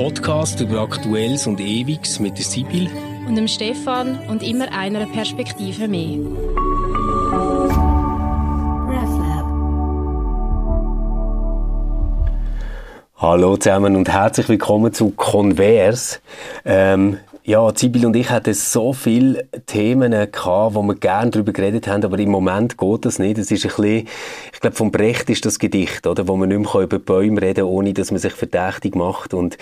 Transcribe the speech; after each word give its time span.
Podcast 0.00 0.58
über 0.62 0.80
Aktuelles 0.80 1.46
und 1.46 1.60
Ewiges 1.60 2.20
mit 2.20 2.38
der 2.38 2.44
Sibyl 2.46 2.88
und 3.28 3.36
dem 3.36 3.46
Stefan 3.46 4.18
und 4.30 4.42
immer 4.42 4.72
einer 4.72 5.04
Perspektive 5.04 5.88
mehr. 5.88 6.20
Hallo 13.18 13.58
zusammen 13.58 13.94
und 13.94 14.10
herzlich 14.10 14.48
willkommen 14.48 14.94
zu 14.94 15.10
Converse. 15.10 16.20
Ähm, 16.64 17.18
ja, 17.44 17.72
Sibyl 17.74 18.06
und 18.06 18.16
ich 18.16 18.30
hatten 18.30 18.54
so 18.54 18.92
viele 18.92 19.48
Themen 19.66 20.12
gehabt, 20.12 20.74
wo 20.74 20.82
wir 20.82 20.94
gerne 20.94 21.30
darüber 21.30 21.52
geredet 21.52 21.88
haben, 21.88 22.04
aber 22.04 22.18
im 22.18 22.30
Moment 22.30 22.76
geht 22.76 23.04
das 23.04 23.18
nicht. 23.18 23.38
Es 23.38 23.50
ist 23.50 23.64
ein 23.64 23.68
bisschen, 23.68 24.08
ich 24.52 24.60
glaube, 24.60 24.76
vom 24.76 24.90
Brecht 24.90 25.30
ist 25.30 25.44
das 25.46 25.58
Gedicht, 25.58 26.06
oder? 26.06 26.28
Wo 26.28 26.36
man 26.36 26.50
nicht 26.50 26.58
mehr 26.58 26.82
über 26.82 26.98
Bäume 26.98 27.40
reden 27.40 27.64
kann, 27.64 27.72
ohne 27.72 27.94
dass 27.94 28.10
man 28.10 28.20
sich 28.20 28.34
verdächtig 28.34 28.94
macht. 28.94 29.34
Und 29.34 29.56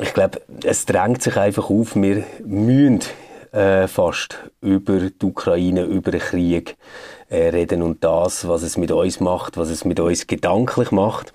ich 0.00 0.12
glaube, 0.12 0.40
es 0.64 0.84
drängt 0.84 1.22
sich 1.22 1.36
einfach 1.36 1.70
auf, 1.70 1.96
wir 1.96 2.24
müssen 2.44 3.00
äh, 3.52 3.88
fast 3.88 4.38
über 4.60 4.98
die 5.10 5.26
Ukraine, 5.26 5.84
über 5.84 6.10
den 6.10 6.20
Krieg 6.20 6.76
äh, 7.30 7.48
reden 7.48 7.82
und 7.82 8.04
das, 8.04 8.46
was 8.46 8.62
es 8.62 8.76
mit 8.76 8.90
uns 8.90 9.20
macht, 9.20 9.56
was 9.56 9.70
es 9.70 9.84
mit 9.84 9.98
uns 9.98 10.26
gedanklich 10.26 10.90
macht. 10.90 11.32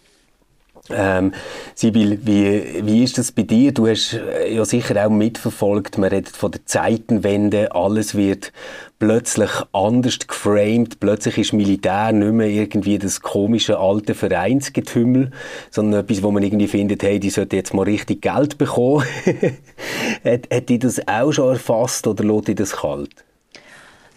Ähm, 0.90 1.34
Sibyl, 1.76 2.20
wie, 2.24 2.86
wie 2.86 3.04
ist 3.04 3.18
das 3.18 3.32
bei 3.32 3.44
dir? 3.44 3.72
Du 3.72 3.88
hast 3.88 4.14
äh, 4.14 4.54
ja 4.54 4.66
sicher 4.66 5.06
auch 5.06 5.10
mitverfolgt, 5.10 5.98
man 5.98 6.10
redet 6.10 6.36
von 6.36 6.52
der 6.52 6.66
Zeitenwende, 6.66 7.74
alles 7.76 8.16
wird 8.16 8.52
plötzlich 8.98 9.52
anders 9.74 10.20
geframed, 10.28 11.00
plötzlich 11.00 11.38
ist 11.38 11.54
Militär 11.54 12.12
nicht 12.12 12.34
mehr 12.34 12.48
irgendwie 12.48 12.98
das 12.98 13.22
komische 13.22 13.78
alte 13.78 14.16
Vereinsgetümmel, 14.16 15.32
sondern 15.70 16.02
etwas, 16.02 16.24
wo 16.24 16.32
man 16.32 16.44
irgendwie 16.44 16.68
findet, 16.68 17.04
hey, 17.04 17.20
die 17.20 17.30
sollte 17.30 17.56
jetzt 17.56 17.74
mal 17.74 17.84
richtig 17.84 18.22
Geld 18.22 18.58
bekommen. 18.58 19.06
hat, 20.24 20.48
hat 20.52 20.70
dich 20.70 20.80
das 20.80 21.08
auch 21.08 21.32
schon 21.32 21.54
erfasst 21.54 22.08
oder 22.08 22.24
lässt 22.24 22.48
dich 22.48 22.56
das 22.56 22.74
kalt? 22.78 23.24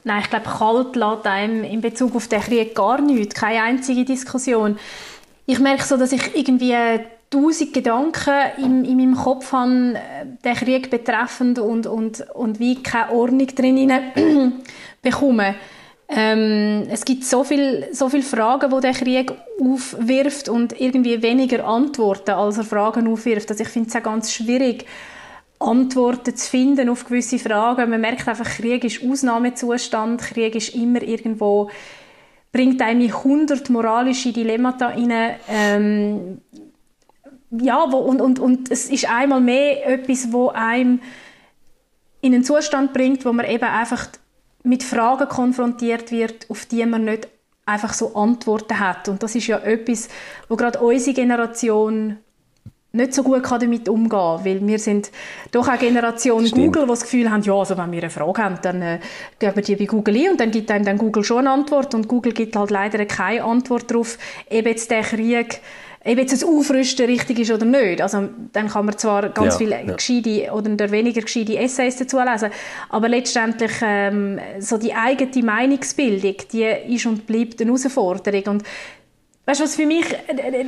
Nein, 0.07 0.21
ich 0.23 0.29
glaube, 0.29 0.45
kalt 0.45 0.97
lässt 0.97 1.27
einem 1.27 1.65
in 1.65 1.81
Bezug 1.81 2.15
auf 2.15 2.29
den 2.29 2.41
Krieg 2.41 2.75
gar 2.75 3.01
nichts, 3.01 3.35
keine 3.35 3.63
einzige 3.63 4.05
Diskussion 4.05 4.77
ich 5.47 5.59
merke 5.59 5.85
so, 5.85 5.97
dass 5.97 6.13
ich 6.13 6.35
irgendwie 6.35 6.75
tausend 7.31 7.75
Gedanken 7.75 8.35
in, 8.59 8.85
in 8.85 8.97
meinem 8.97 9.17
Kopf 9.17 9.53
habe, 9.53 9.95
äh, 9.95 10.27
den 10.45 10.55
Krieg 10.55 10.91
betreffend 10.91 11.59
und, 11.59 11.87
und, 11.87 12.25
und 12.35 12.61
wie 12.61 12.83
keine 12.83 13.13
Ordnung 13.13 13.47
drin 13.49 13.91
bekomme. 15.03 15.57
Ähm, 16.09 16.87
es 16.91 17.05
gibt 17.05 17.25
so 17.25 17.45
viele 17.45 17.89
so 17.93 18.09
viel 18.09 18.23
Fragen, 18.23 18.71
wo 18.71 18.79
der 18.79 18.93
Krieg 18.93 19.33
aufwirft 19.61 20.49
und 20.49 20.79
irgendwie 20.79 21.23
weniger 21.23 21.67
Antworten, 21.67 22.33
als 22.33 22.59
er 22.59 22.65
Fragen 22.65 23.09
aufwirft. 23.09 23.51
Also 23.51 23.63
ich 23.63 23.71
finde 23.71 23.89
es 23.89 23.97
auch 23.97 24.03
ganz 24.03 24.33
schwierig, 24.33 24.85
Antworten 25.59 26.37
zu 26.37 26.51
finden 26.51 26.91
auf 26.91 27.07
gewisse 27.07 27.39
Fragen. 27.39 27.89
Man 27.89 28.01
merkt 28.01 28.29
einfach, 28.29 28.45
Krieg 28.45 28.85
ist 28.85 29.03
Ausnahmezustand, 29.03 30.21
Krieg 30.21 30.55
ist 30.55 30.75
immer 30.75 31.03
irgendwo 31.03 31.71
bringt 32.55 32.81
einem 32.81 33.01
in 33.01 33.13
100 33.13 33.69
moralische 33.69 34.33
Dilemmata 34.33 34.87
rein. 34.87 35.13
Ähm, 35.49 36.41
ja, 37.51 37.91
wo, 37.91 37.99
und, 37.99 38.21
und, 38.21 38.39
und 38.39 38.71
es 38.71 38.89
ist 38.89 39.11
einmal 39.11 39.41
mehr 39.41 39.87
etwas, 39.89 40.33
wo 40.33 40.51
einem 40.51 41.01
in 42.21 42.33
einen 42.33 42.45
Zustand 42.45 42.93
bringt, 42.93 43.25
wo 43.25 43.33
man 43.33 43.45
eben 43.47 43.65
einfach 43.65 44.07
mit 44.63 44.85
Fragen 44.85 45.29
konfrontiert 45.29 46.13
wird, 46.13 46.49
auf 46.49 46.65
die 46.67 46.87
man 46.87 47.05
nicht 47.05 47.29
einfach 47.67 47.93
so 47.93 48.15
Antworten 48.15 48.79
hat. 48.79 49.09
Und 49.09 49.25
das 49.25 49.35
ist 49.35 49.49
ja 49.49 49.59
etwas, 49.59 50.09
wo 50.49 50.55
gerade 50.55 50.79
unsere 50.79 51.13
Generation 51.13 52.19
nicht 52.95 53.13
so 53.13 53.23
gut 53.23 53.43
kann 53.43 53.61
damit 53.61 53.89
umgehen 53.89 54.39
weil 54.45 54.67
wir 54.67 54.79
sind 54.79 55.11
doch 55.51 55.69
eine 55.69 55.79
Generation 55.79 56.47
Stimmt. 56.47 56.67
Google, 56.67 56.83
die 56.83 56.89
das 56.89 57.03
Gefühl 57.03 57.31
haben, 57.31 57.43
ja, 57.43 57.55
also 57.55 57.77
wenn 57.77 57.91
wir 57.93 58.03
eine 58.03 58.11
Frage 58.11 58.43
haben, 58.43 58.59
dann 58.63 58.83
äh, 58.83 59.01
geben 59.39 59.57
wir 59.57 59.63
die 59.63 59.77
bei 59.77 59.85
Google 59.87 60.17
ein 60.17 60.31
und 60.31 60.41
dann 60.41 60.51
gibt 60.51 60.71
einem 60.71 60.85
dann 60.85 60.99
Google 60.99 61.25
schon 61.25 61.39
eine 61.39 61.51
Antwort 61.51 61.95
und 61.95 62.09
Google 62.09 62.33
gibt 62.33 62.57
halt 62.57 62.71
leider 62.71 63.05
keine 63.05 63.45
Antwort 63.45 63.91
darauf, 63.91 64.17
ob 64.49 64.67
jetzt 64.67 64.91
der 64.91 65.03
Krieg 65.03 65.61
ob 66.07 66.19
jetzt 66.19 66.35
das 66.35 66.45
Aufrüsten 66.45 67.07
richtig 67.07 67.39
ist 67.39 67.51
oder 67.51 67.65
nicht. 67.65 68.03
Also, 68.03 68.29
dann 68.53 68.69
kann 68.69 68.85
man 68.85 68.99
zwar 68.99 69.31
ganz 69.31 69.55
ja, 69.55 69.59
viele 69.59 69.87
ja. 69.87 69.95
gescheite 69.95 70.53
oder 70.53 70.91
weniger 70.91 71.23
gescheite 71.23 71.57
Essays 71.57 71.97
dazu 71.97 72.19
lesen, 72.19 72.51
aber 72.91 73.09
letztendlich 73.09 73.73
ähm, 73.81 74.39
so 74.59 74.77
die 74.77 74.93
eigene 74.93 75.43
Meinungsbildung, 75.43 76.35
die 76.53 76.95
ist 76.95 77.07
und 77.07 77.27
bleibt 77.27 77.61
eine 77.63 77.71
Herausforderung. 77.71 78.43
Und 78.49 78.65
weißt 79.47 79.61
du, 79.61 79.65
was 79.65 79.77
für 79.77 79.87
mich 79.87 80.05
äh, 80.29 80.61
äh 80.61 80.67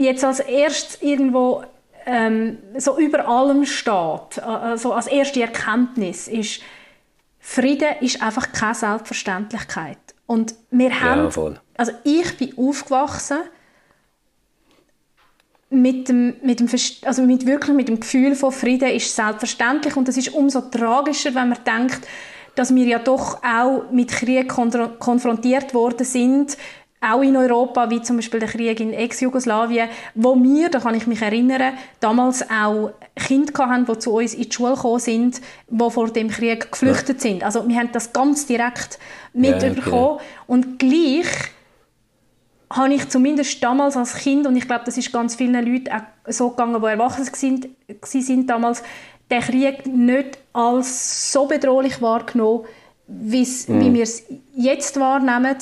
jetzt 0.00 0.24
als 0.24 0.40
erstes 0.40 1.02
irgendwo 1.02 1.64
ähm, 2.06 2.58
so 2.76 2.98
über 2.98 3.28
allem 3.28 3.64
steht, 3.64 4.42
also 4.42 4.92
als 4.92 5.06
erste 5.06 5.42
Erkenntnis 5.42 6.28
ist, 6.28 6.62
Frieden 7.38 7.88
ist 8.00 8.22
einfach 8.22 8.52
keine 8.52 8.74
Selbstverständlichkeit. 8.74 9.98
Und 10.26 10.54
wir 10.70 11.00
haben, 11.00 11.30
voll. 11.30 11.60
also 11.76 11.92
ich 12.04 12.36
bin 12.36 12.56
aufgewachsen 12.56 13.38
mit 15.70 16.08
dem, 16.08 16.34
mit 16.42 16.60
dem, 16.60 16.68
also 17.04 17.22
mit 17.22 17.46
wirklich 17.46 17.74
mit 17.74 17.88
dem 17.88 18.00
Gefühl 18.00 18.34
von 18.34 18.52
Frieden 18.52 18.90
ist 18.90 19.14
selbstverständlich 19.14 19.96
und 19.96 20.08
das 20.08 20.16
ist 20.16 20.34
umso 20.34 20.60
tragischer, 20.62 21.34
wenn 21.34 21.48
man 21.48 21.58
denkt, 21.64 22.06
dass 22.56 22.74
wir 22.74 22.84
ja 22.84 22.98
doch 22.98 23.42
auch 23.42 23.90
mit 23.90 24.10
Krieg 24.10 24.48
konfrontiert 24.48 25.72
worden 25.72 26.04
sind, 26.04 26.56
auch 27.00 27.22
in 27.22 27.36
Europa, 27.36 27.88
wie 27.88 28.02
zum 28.02 28.16
Beispiel 28.16 28.40
der 28.40 28.48
Krieg 28.48 28.78
in 28.78 28.92
Ex-Jugoslawien, 28.92 29.88
wo 30.14 30.36
wir, 30.36 30.68
da 30.68 30.80
kann 30.80 30.94
ich 30.94 31.06
mich 31.06 31.22
erinnern, 31.22 31.72
damals 31.98 32.44
auch 32.50 32.92
Kinder 33.16 33.68
hatten, 33.68 33.86
die 33.86 33.98
zu 33.98 34.12
uns 34.12 34.34
in 34.34 34.42
die 34.42 34.52
Schule 34.52 34.74
gekommen 34.74 35.00
sind, 35.00 35.40
die 35.68 35.90
vor 35.90 36.10
dem 36.10 36.28
Krieg 36.28 36.70
geflüchtet 36.70 37.16
ja. 37.16 37.30
sind. 37.30 37.44
Also 37.44 37.66
wir 37.66 37.76
haben 37.76 37.90
das 37.92 38.12
ganz 38.12 38.46
direkt 38.46 38.98
mitbekommen. 39.32 39.82
Ja, 39.90 40.12
okay. 40.12 40.24
Und 40.46 40.78
gleich 40.78 41.26
habe 42.70 42.94
ich 42.94 43.08
zumindest 43.08 43.62
damals 43.62 43.96
als 43.96 44.14
Kind, 44.14 44.46
und 44.46 44.56
ich 44.56 44.66
glaube, 44.66 44.84
das 44.84 44.98
ist 44.98 45.10
ganz 45.10 45.34
vielen 45.34 45.54
Leuten 45.54 45.88
auch 45.90 46.32
so 46.32 46.50
gegangen, 46.50 46.80
die 46.80 46.86
erwachsen 46.86 47.24
sind, 47.32 47.68
sind 48.04 48.48
damals, 48.48 48.82
den 49.30 49.40
Krieg 49.40 49.86
nicht 49.86 50.38
als 50.52 51.32
so 51.32 51.46
bedrohlich 51.46 52.02
wahrgenommen, 52.02 52.64
mhm. 53.06 53.32
wie 53.32 53.94
wir 53.94 54.02
es 54.02 54.24
jetzt 54.54 54.98
wahrnehmen. 55.00 55.56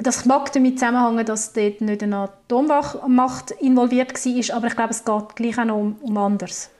Das 0.00 0.24
mag 0.26 0.52
damit 0.52 0.78
zusammenhängen, 0.78 1.26
dass 1.26 1.52
dort 1.52 1.80
nicht 1.80 2.02
eine 2.02 2.28
Atommacht 2.48 3.50
involviert 3.60 4.14
war, 4.14 4.56
aber 4.56 4.66
ich 4.68 4.76
glaube, 4.76 4.90
es 4.90 5.04
geht 5.04 5.36
gleich 5.36 5.58
auch 5.58 5.64
noch 5.64 5.76
um, 5.76 5.96
um 6.02 6.16
anderes. 6.18 6.70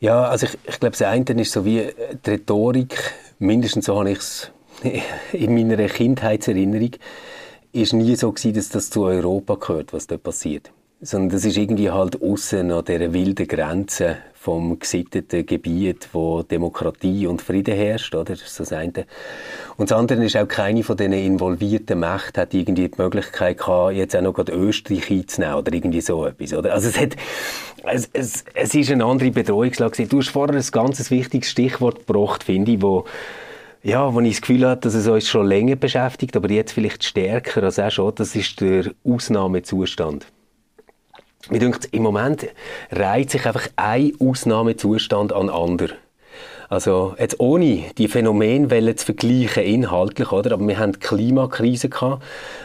Ja, 0.00 0.24
also 0.24 0.46
ich, 0.46 0.58
ich 0.66 0.80
glaube, 0.80 0.96
das 0.96 1.02
eine 1.02 1.40
ist 1.40 1.52
so 1.52 1.64
wie 1.64 1.92
die 2.26 2.30
Rhetorik, 2.30 3.14
mindestens 3.38 3.86
so 3.86 3.98
habe 3.98 4.10
ich 4.10 4.18
es 4.18 4.50
in 5.32 5.54
meiner 5.54 5.86
Kindheitserinnerung, 5.88 6.92
ist 7.72 7.92
nie 7.92 8.16
so 8.16 8.32
gewesen, 8.32 8.54
dass 8.54 8.70
das 8.70 8.90
zu 8.90 9.04
Europa 9.04 9.54
gehört, 9.54 9.92
was 9.92 10.06
dort 10.06 10.22
passiert. 10.22 10.72
Sondern 11.00 11.30
das 11.30 11.44
ist 11.44 11.56
irgendwie 11.56 11.90
halt 11.90 12.20
außen 12.20 12.70
an 12.70 12.84
dieser 12.84 13.12
wilden 13.12 13.46
Grenze 13.46 14.18
vom 14.42 14.76
gesitteten 14.76 15.46
Gebiet, 15.46 16.08
wo 16.12 16.42
Demokratie 16.42 17.28
und 17.28 17.40
Frieden 17.40 17.76
herrscht, 17.76 18.12
oder? 18.12 18.32
Das 18.32 18.42
ist 18.42 18.58
das 18.58 18.72
eine. 18.72 19.06
Und 19.76 19.92
das 19.92 19.96
andere 19.96 20.24
ist 20.24 20.36
auch 20.36 20.48
keine 20.48 20.82
von 20.82 20.96
diesen 20.96 21.12
involvierten 21.12 22.00
Mächten 22.00 22.40
hat 22.40 22.52
irgendwie 22.52 22.88
die 22.88 23.00
Möglichkeit 23.00 23.58
gehabt, 23.58 23.94
jetzt 23.94 24.16
auch 24.16 24.20
noch 24.20 24.34
gerade 24.34 24.52
Österreich 24.52 25.08
einzunehmen 25.12 25.54
oder 25.54 25.72
irgendwie 25.72 26.00
so 26.00 26.26
etwas, 26.26 26.54
oder? 26.54 26.72
Also 26.72 26.88
es 26.88 26.98
hat, 26.98 27.14
es, 27.84 28.10
es, 28.12 28.44
es 28.52 28.74
ist 28.74 28.90
eine 28.90 29.04
andere 29.04 29.30
Bedrohungslage. 29.30 30.08
Du 30.08 30.18
hast 30.18 30.30
vorher 30.30 30.56
ein 30.56 30.66
ganz 30.72 31.08
wichtiges 31.08 31.48
Stichwort 31.48 32.04
gebracht, 32.04 32.42
finde 32.42 32.72
ich, 32.72 32.82
wo 32.82 33.04
ja, 33.84 34.12
wo 34.12 34.20
ich 34.20 34.34
das 34.34 34.40
Gefühl 34.40 34.66
habe, 34.66 34.80
dass 34.80 34.94
es 34.94 35.06
uns 35.06 35.28
schon 35.28 35.46
länger 35.46 35.76
beschäftigt, 35.76 36.36
aber 36.36 36.50
jetzt 36.50 36.72
vielleicht 36.72 37.04
stärker 37.04 37.62
als 37.62 37.78
auch 37.78 37.90
schon, 37.90 38.14
das 38.14 38.34
ist 38.34 38.60
der 38.60 38.92
Ausnahmezustand. 39.04 40.26
Mir 41.50 41.58
denkt, 41.58 41.88
im 41.92 42.02
Moment 42.02 42.46
reiht 42.90 43.30
sich 43.30 43.46
einfach 43.46 43.68
ein 43.76 44.12
Ausnahmezustand 44.20 45.32
an 45.32 45.50
anderen. 45.50 45.92
Also 46.72 47.14
jetzt 47.18 47.38
ohne 47.38 47.82
die 47.98 48.08
Phänomenwelle 48.08 48.96
zu 48.96 49.04
vergleichen 49.04 49.62
inhaltlich, 49.62 50.32
oder? 50.32 50.52
Aber 50.52 50.66
wir 50.66 50.78
haben 50.78 50.92
die 50.92 51.00
Klimakrise 51.00 51.90
gehabt, 51.90 52.22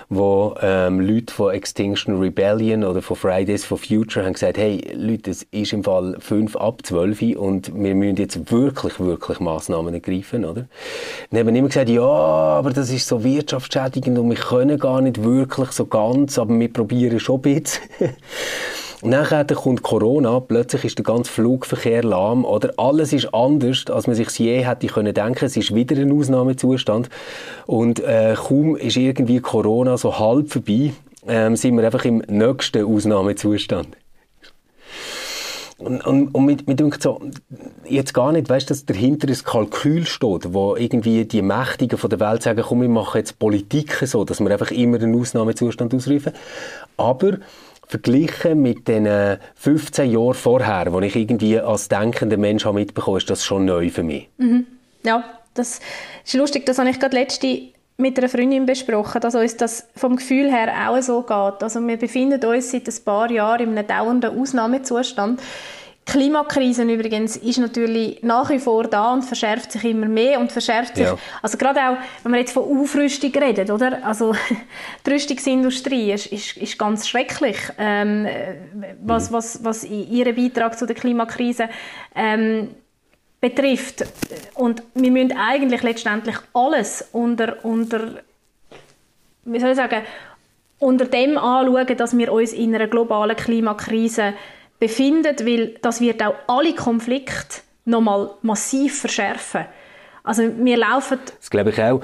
wo 0.08 0.56
ähm, 0.62 1.02
Leute 1.02 1.34
von 1.34 1.54
Extinction 1.54 2.18
Rebellion 2.18 2.86
oder 2.86 3.02
von 3.02 3.18
Fridays 3.18 3.66
for 3.66 3.78
Future 3.78 4.26
haben 4.26 4.32
gesagt, 4.32 4.58
hey 4.60 4.82
Leute, 4.96 5.32
es 5.32 5.44
ist 5.52 5.74
im 5.74 5.84
Fall 5.84 6.16
5 6.22 6.56
ab 6.56 6.86
12 6.86 7.36
und 7.36 7.76
wir 7.76 7.96
müssen 7.96 8.16
jetzt 8.16 8.50
wirklich, 8.50 8.98
wirklich 8.98 9.42
Massnahmen 9.42 9.94
ergreifen, 9.94 10.46
oder? 10.46 10.68
Dann 11.32 11.42
haben 11.42 11.56
immer 11.58 11.68
gesagt, 11.68 11.90
ja, 11.90 12.02
aber 12.02 12.72
das 12.72 12.90
ist 12.90 13.10
so 13.10 13.26
wirtschaftsschädigend 13.26 14.18
und 14.18 14.30
wir 14.30 14.38
können 14.38 14.80
gar 14.80 15.02
nicht 15.02 15.22
wirklich 15.22 15.72
so 15.72 15.86
ganz, 15.86 16.40
aber 16.40 16.58
wir 16.58 16.72
probieren 16.72 17.20
schon 17.20 17.42
ein 17.42 17.62
bisschen. 17.62 17.82
Und 19.02 19.12
nachher 19.12 19.46
kommt 19.46 19.84
Corona, 19.84 20.40
plötzlich 20.40 20.86
ist 20.86 20.98
der 20.98 21.04
ganze 21.04 21.32
Flugverkehr 21.32 22.04
lahm, 22.04 22.46
oder 22.46 22.74
alles 22.78 23.14
ist 23.14 23.32
anders, 23.32 23.86
als 23.92 24.08
man 24.08 24.16
sich 24.16 24.30
je 24.40 24.66
hätte 24.66 24.88
können 24.88 25.14
denken. 25.14 25.46
Es 25.46 25.56
ist 25.56 25.76
wieder 25.76 25.96
ein 25.98 26.12
Ausnahmezustand 26.12 27.10
und 27.68 28.00
äh, 28.00 28.36
kaum 28.36 28.76
ist 28.76 28.98
irgendwie 28.98 29.40
Corona 29.40 29.98
so 29.98 30.18
halb 30.18 30.52
vorbei, 30.52 30.94
ähm, 31.28 31.56
sind 31.56 31.78
wir 31.78 31.86
einfach 31.86 32.06
im 32.06 32.24
nächsten 32.28 32.86
Ausnahmezustand. 32.86 33.90
und, 35.78 36.04
und, 36.08 36.34
und 36.34 36.68
mir 36.68 36.76
denkt 36.76 37.04
so, 37.04 37.22
jetzt 37.88 38.16
gar 38.16 38.32
nicht, 38.32 38.50
weißt, 38.50 38.70
dass 38.72 38.86
dahinter 38.86 39.28
ein 39.28 39.44
Kalkül 39.44 40.08
steht, 40.08 40.54
wo 40.54 40.76
irgendwie 40.76 41.26
die 41.26 41.44
Mächtigen 41.44 42.00
von 42.00 42.10
der 42.10 42.20
Welt 42.20 42.42
sagen, 42.42 42.64
komm, 42.68 42.82
wir 42.82 42.90
machen 42.90 43.20
jetzt 43.20 43.38
Politik 43.38 43.94
so, 44.06 44.24
dass 44.24 44.40
wir 44.40 44.50
einfach 44.50 44.72
immer 44.72 44.98
einen 44.98 45.20
Ausnahmezustand 45.20 45.94
ausrufen. 45.94 46.34
Aber 46.98 47.38
verglichen 47.88 48.62
mit 48.62 48.88
den 48.88 49.38
15 49.56 50.12
Jahren 50.12 50.34
vorher, 50.34 50.92
wo 50.92 51.00
ich 51.00 51.16
irgendwie 51.16 51.60
als 51.60 51.88
denkender 51.88 52.38
Mensch 52.38 52.66
habe 52.66 52.80
mitbekommen, 52.80 53.18
ist 53.18 53.30
das 53.30 53.46
schon 53.46 53.66
neu 53.66 53.90
für 53.90 54.04
mich. 54.04 54.30
Mhm. 54.38 54.68
Ja, 55.04 55.24
das 55.54 55.80
ist 56.26 56.34
lustig, 56.34 56.66
das 56.66 56.78
habe 56.80 56.90
ich 56.90 57.00
gerade 57.00 57.16
letzte 57.16 57.70
mit 57.98 58.18
einer 58.20 58.30
Freundin 58.30 58.66
besprochen, 58.66 59.22
dass 59.22 59.34
uns 59.34 59.58
das 59.58 59.88
vom 59.96 60.18
Gefühl 60.18 60.52
her 60.52 60.88
auch 60.88 61.02
so 61.02 61.22
geht. 61.22 61.64
Also 61.64 61.80
wir 61.86 61.98
befinden 61.98 62.44
uns 62.46 62.72
seit 62.72 62.88
ein 62.88 63.04
paar 63.04 63.32
Jahren 63.32 63.72
in 63.72 63.78
einem 63.78 63.88
dauernden 63.88 64.40
Ausnahmezustand. 64.40 65.42
Die 66.08 66.12
Klimakrise 66.14 66.84
übrigens 66.84 67.36
ist 67.36 67.58
natürlich 67.58 68.24
nach 68.24 68.50
wie 68.50 68.60
vor 68.60 68.86
da 68.86 69.12
und 69.14 69.24
verschärft 69.24 69.74
sich 69.74 69.84
immer 69.84 70.08
mehr 70.08 70.40
und 70.40 70.52
verschärft 70.54 70.96
sich, 70.96 71.06
ja. 71.06 71.18
also 71.42 71.58
gerade 71.58 71.82
auch, 71.82 71.98
wenn 72.24 72.32
wir 72.32 72.40
jetzt 72.40 72.54
von 72.54 72.64
Aufrüstung 72.64 73.32
reden, 73.32 73.70
oder? 73.72 74.06
Also 74.06 74.34
die 75.06 75.10
Rüstungsindustrie 75.10 76.14
ist, 76.14 76.28
ist, 76.28 76.56
ist 76.56 76.80
ganz 76.80 77.10
schrecklich, 77.10 77.58
ähm, 77.78 78.26
was, 79.04 79.30
mhm. 79.30 79.34
was, 79.34 79.64
was 79.66 79.84
ihren 79.84 80.36
Beitrag 80.36 80.80
zu 80.80 80.86
der 80.86 80.96
Klimakrise 80.96 81.68
ähm, 82.16 82.70
betrifft. 83.42 84.06
Und 84.54 84.84
wir 84.94 85.12
müssen 85.12 85.38
eigentlich 85.38 85.84
letztendlich 85.84 86.38
alles 86.54 87.10
unter, 87.12 87.66
unter 87.66 88.24
wie 89.44 89.60
soll 89.60 89.72
ich 89.72 89.76
sagen, 89.76 90.04
unter 90.80 91.06
dem 91.06 91.38
anschauen, 91.38 91.98
dass 91.98 92.18
wir 92.18 92.32
uns 92.32 92.54
in 92.54 92.74
einer 92.76 92.88
globalen 92.88 93.36
Klimakrise 93.36 94.34
befinden, 94.80 95.36
weil 95.44 95.76
das 95.82 96.02
wird 96.02 96.22
auch 96.24 96.36
alle 96.48 96.74
Konflikte 96.76 97.62
nochmal 97.86 98.32
massiv 98.42 99.00
verschärfen. 99.00 99.66
Also 100.24 100.44
wir 100.58 100.78
laufen... 100.78 101.20
Das 101.40 101.50
glaube 101.50 101.70
ich 101.72 101.82
auch. 101.82 102.02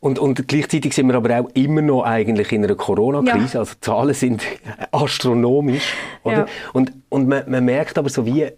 Und, 0.00 0.18
und 0.18 0.46
gleichzeitig 0.48 0.94
sind 0.94 1.06
wir 1.06 1.14
aber 1.14 1.40
auch 1.40 1.48
immer 1.54 1.80
noch 1.80 2.02
eigentlich 2.02 2.52
in 2.52 2.62
einer 2.62 2.74
Corona-Krise. 2.74 3.54
Ja. 3.54 3.60
Also 3.60 3.74
die 3.74 3.80
Zahlen 3.80 4.14
sind 4.14 4.42
astronomisch. 4.90 5.94
Oder? 6.24 6.40
Ja. 6.40 6.46
Und, 6.74 6.92
und 7.08 7.26
man, 7.26 7.48
man 7.48 7.64
merkt 7.64 7.96
aber 7.96 8.10
so 8.10 8.26
wie 8.26 8.50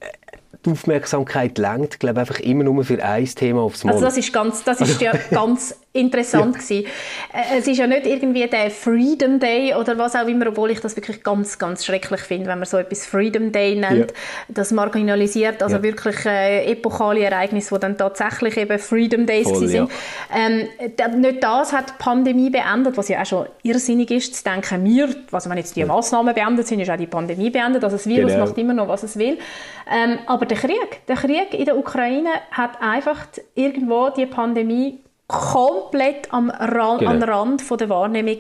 die 0.65 0.71
Aufmerksamkeit 0.73 1.57
lenkt, 1.59 2.01
glaube 2.01 2.21
einfach 2.21 2.41
immer 2.41 2.65
nur 2.65 2.83
für 2.83 3.01
ein 3.03 3.25
Thema 3.27 3.61
aufs 3.61 3.85
Mal. 3.85 3.93
Also 3.93 4.05
das 4.05 4.17
ist 4.17 4.33
ganz, 4.33 4.65
das 4.65 4.81
ist 4.81 5.01
ja 5.01 5.13
ganz 5.31 5.79
interessant 5.97 6.57
ja. 6.69 6.77
Äh, 6.79 7.59
es 7.59 7.67
ist 7.67 7.79
ja 7.79 7.87
nicht 7.87 8.07
irgendwie 8.07 8.47
der 8.47 8.71
Freedom 8.71 9.39
Day 9.39 9.75
oder 9.75 9.99
was 9.99 10.15
auch 10.15 10.27
immer, 10.27 10.49
obwohl 10.49 10.71
ich 10.71 10.81
das 10.81 10.97
wirklich 10.97 11.23
ganz, 11.23 11.59
ganz 11.59 11.85
schrecklich 11.85 12.21
finde, 12.21 12.47
wenn 12.47 12.59
man 12.59 12.67
so 12.67 12.77
etwas 12.77 13.07
Freedom 13.07 13.53
Day 13.53 13.75
nennt. 13.75 14.11
Ja. 14.11 14.17
Das 14.49 14.71
marginalisiert 14.71 15.63
also 15.63 15.77
ja. 15.77 15.83
wirklich 15.83 16.25
äh, 16.25 16.71
epochale 16.71 17.25
Ereignisse, 17.25 17.75
die 17.75 17.81
dann 17.81 17.97
tatsächlich 17.97 18.57
eben 18.57 18.79
Freedom 18.79 19.27
Days 19.27 19.49
Voll, 19.49 19.69
sind. 19.69 19.91
Ähm, 20.35 20.69
nicht 21.21 21.43
das 21.43 21.73
hat 21.73 21.91
die 21.91 22.03
Pandemie 22.03 22.51
beendet, 22.51 22.97
was 22.97 23.09
ja 23.09 23.23
auch 23.23 23.27
schon 23.27 23.47
irrsinnig 23.63 24.11
ist, 24.11 24.35
zu 24.35 24.45
denken, 24.45 24.85
wir, 24.85 25.09
also 25.33 25.51
wenn 25.51 25.59
jetzt 25.59 25.77
die 25.77 25.85
Massnahmen 25.85 26.35
beendet 26.35 26.67
sind, 26.67 26.81
ist 26.81 26.91
auch 26.91 26.97
die 26.97 27.07
Pandemie 27.07 27.51
beendet, 27.51 27.85
also 27.85 27.97
das 27.97 28.07
Virus 28.07 28.33
genau. 28.33 28.47
macht 28.47 28.59
immer 28.59 28.75
noch, 28.75 28.89
was 28.89 29.03
es 29.03 29.19
will. 29.19 29.39
Ähm, 29.91 30.19
aber 30.27 30.47
der 30.47 30.57
Krieg, 30.57 31.07
der 31.07 31.17
Krieg 31.17 31.55
in 31.55 31.65
der 31.65 31.77
Ukraine 31.77 32.31
hat 32.51 32.81
einfach 32.81 33.27
irgendwo 33.55 34.11
die 34.11 34.27
Pandemie 34.27 35.01
komplett 35.29 36.33
am 36.33 36.51
Rand, 36.51 37.01
genau. 37.01 37.11
an 37.11 37.23
Rand 37.23 37.63
von 37.63 37.79
der 37.79 37.89
Wahrnehmung 37.89 38.39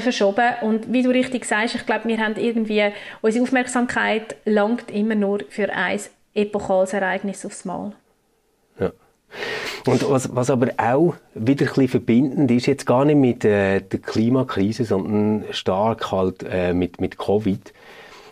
verschoben. 0.00 0.54
Und 0.62 0.92
wie 0.92 1.02
du 1.02 1.10
richtig 1.10 1.44
sagst, 1.44 1.76
ich 1.76 1.86
glaube, 1.86 2.08
wir 2.08 2.18
haben 2.18 2.36
irgendwie, 2.36 2.92
unsere 3.20 3.44
Aufmerksamkeit 3.44 4.36
langt 4.44 4.90
immer 4.90 5.14
nur 5.14 5.40
für 5.48 5.72
ein 5.72 6.00
epochales 6.34 6.92
Ereignis 6.92 7.46
aufs 7.46 7.64
Mal. 7.64 7.92
Ja. 8.80 8.90
Und 9.86 10.10
was, 10.10 10.34
was 10.34 10.50
aber 10.50 10.70
auch 10.76 11.14
wieder 11.34 11.66
ein 11.66 11.74
bisschen 11.74 11.88
verbindend 11.88 12.50
ist, 12.50 12.66
jetzt 12.66 12.86
gar 12.86 13.04
nicht 13.04 13.16
mit 13.16 13.44
äh, 13.44 13.80
der 13.80 14.00
Klimakrise, 14.00 14.84
sondern 14.84 15.44
stark 15.52 16.10
halt 16.10 16.44
äh, 16.50 16.74
mit, 16.74 17.00
mit 17.00 17.18
Covid, 17.18 17.72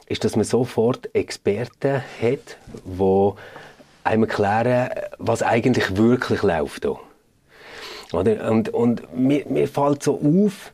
ist, 0.09 0.25
dass 0.25 0.37
man 0.37 0.45
sofort 0.45 1.15
Experten 1.15 2.03
hat, 2.21 2.59
die 2.85 3.31
einem 4.05 4.25
erklären, 4.25 4.91
was 5.19 5.43
eigentlich 5.43 5.97
wirklich 5.97 6.43
läuft. 6.43 6.85
Hier. 6.85 6.99
Oder? 8.13 8.51
Und, 8.51 8.69
und 8.71 9.17
mir, 9.17 9.45
mir 9.49 9.69
fällt 9.69 10.03
so 10.03 10.15
auf, 10.15 10.73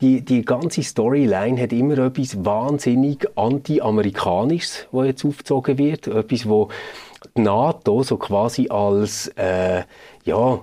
die, 0.00 0.22
die 0.22 0.44
ganze 0.44 0.82
Storyline 0.82 1.60
hat 1.60 1.72
immer 1.72 1.98
etwas 1.98 2.44
wahnsinnig 2.44 3.26
anti-amerikanisches, 3.36 4.86
was 4.92 5.06
jetzt 5.06 5.24
aufgezogen 5.24 5.78
wird. 5.78 6.08
Etwas, 6.08 6.48
wo 6.48 6.68
die 7.36 7.42
NATO 7.42 8.02
so 8.02 8.16
quasi 8.16 8.68
als, 8.68 9.28
äh, 9.36 9.82
ja, 10.24 10.60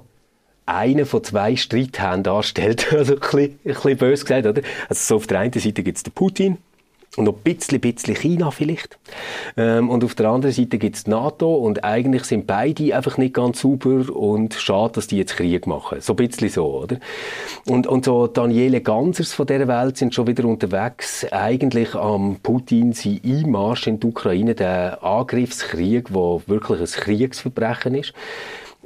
einen 0.65 1.05
von 1.05 1.23
zwei 1.23 1.55
Streithänden 1.55 2.23
darstellt. 2.23 2.91
Also 2.91 3.13
ein 3.13 3.19
bisschen, 3.19 3.39
ein 3.41 3.73
bisschen 3.73 3.97
böse 3.97 4.23
gesagt, 4.25 4.45
oder? 4.45 4.61
Also 4.89 5.01
so 5.07 5.15
auf 5.15 5.27
der 5.27 5.39
einen 5.39 5.53
Seite 5.53 5.83
gibt 5.83 5.97
es 5.97 6.03
den 6.03 6.13
Putin, 6.13 6.57
und 7.17 7.25
noch 7.25 7.33
ein 7.33 7.41
bisschen, 7.41 7.81
bisschen 7.81 8.15
China 8.15 8.51
vielleicht. 8.51 8.97
Ähm, 9.57 9.89
und 9.89 10.03
auf 10.03 10.15
der 10.15 10.29
anderen 10.29 10.53
Seite 10.53 10.77
gibt 10.77 10.95
es 10.95 11.07
NATO 11.07 11.53
und 11.55 11.83
eigentlich 11.83 12.23
sind 12.23 12.47
beide 12.47 12.95
einfach 12.95 13.17
nicht 13.17 13.33
ganz 13.33 13.61
sauber 13.61 14.15
und 14.15 14.53
schade, 14.53 14.93
dass 14.93 15.07
die 15.07 15.17
jetzt 15.17 15.35
Krieg 15.35 15.67
machen. 15.67 15.99
So 15.99 16.13
ein 16.13 16.15
bisschen 16.15 16.49
so, 16.49 16.83
oder? 16.83 16.97
Und, 17.67 17.85
und 17.85 18.05
so 18.05 18.27
Daniele 18.27 18.79
Gansers 18.81 19.33
von 19.33 19.45
dieser 19.45 19.67
Welt 19.67 19.97
sind 19.97 20.15
schon 20.15 20.27
wieder 20.27 20.45
unterwegs, 20.45 21.25
eigentlich 21.31 21.95
am 21.95 22.37
Putin 22.41 22.93
sein 22.93 23.19
Einmarsch 23.25 23.87
in 23.87 23.99
die 23.99 24.07
Ukraine, 24.07 24.55
der 24.55 25.03
Angriffskrieg, 25.03 26.13
wo 26.13 26.41
wirklich 26.47 26.79
ein 26.79 26.85
Kriegsverbrechen 26.85 27.95
ist 27.95 28.13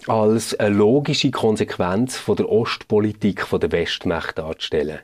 als 0.07 0.54
eine 0.60 0.75
logische 0.75 1.31
Konsequenz 1.31 2.18
von 2.18 2.36
der 2.36 2.51
Ostpolitik 2.51 3.44
von 3.44 3.60
der 3.62 3.72
Westmächte 3.72 4.42
darzustellen. 4.42 5.00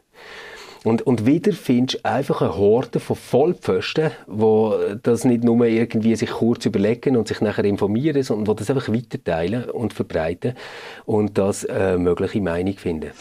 Und, 0.83 1.03
und 1.03 1.27
wieder 1.27 1.53
findest 1.53 2.03
du 2.03 2.09
einfach 2.09 2.41
eine 2.41 2.57
Horde 2.57 2.99
von 2.99 3.15
Vollpfosten, 3.15 4.11
die 4.27 4.97
das 5.03 5.25
nicht 5.25 5.43
nur 5.43 5.63
irgendwie 5.65 6.15
sich 6.15 6.31
kurz 6.31 6.65
überlegen 6.65 7.17
und 7.17 7.27
sich 7.27 7.39
nachher 7.39 7.65
informieren, 7.65 8.23
sondern 8.23 8.55
die 8.55 8.59
das 8.59 8.69
einfach 8.71 8.91
weiterteilen 8.91 9.69
und 9.69 9.93
verbreiten 9.93 10.55
und 11.05 11.37
das 11.37 11.67
eine 11.67 11.99
mögliche 11.99 12.41
Meinung 12.41 12.73
finden. 12.77 13.11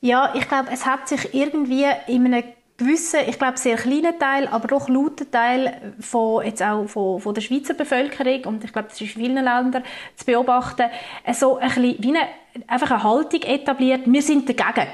Ja, 0.00 0.34
ich 0.34 0.48
glaube, 0.48 0.70
es 0.72 0.84
hat 0.84 1.06
sich 1.06 1.32
irgendwie 1.32 1.84
in 2.08 2.26
einem 2.26 2.42
gewissen, 2.76 3.20
ich 3.28 3.38
glaube 3.38 3.58
sehr 3.58 3.76
kleinen 3.76 4.18
Teil, 4.18 4.48
aber 4.48 4.66
doch 4.66 4.88
lauten 4.88 5.30
Teil 5.30 5.94
von, 6.00 6.44
jetzt 6.44 6.62
auch 6.62 6.86
von, 6.86 7.20
von 7.20 7.34
der 7.34 7.42
Schweizer 7.42 7.74
Bevölkerung 7.74 8.46
und 8.46 8.64
ich 8.64 8.72
glaube, 8.72 8.88
das 8.88 9.00
ist 9.00 9.14
in 9.14 9.22
vielen 9.22 9.44
Ländern 9.44 9.84
zu 10.16 10.24
beobachten, 10.24 10.86
so 11.34 11.58
ein 11.58 11.68
bisschen 11.68 11.96
wie 12.00 12.08
eine, 12.08 12.26
einfach 12.66 12.90
eine 12.90 13.02
Haltung 13.04 13.42
etabliert, 13.42 14.00
wir 14.06 14.22
sind 14.22 14.48
dagegen. 14.48 14.88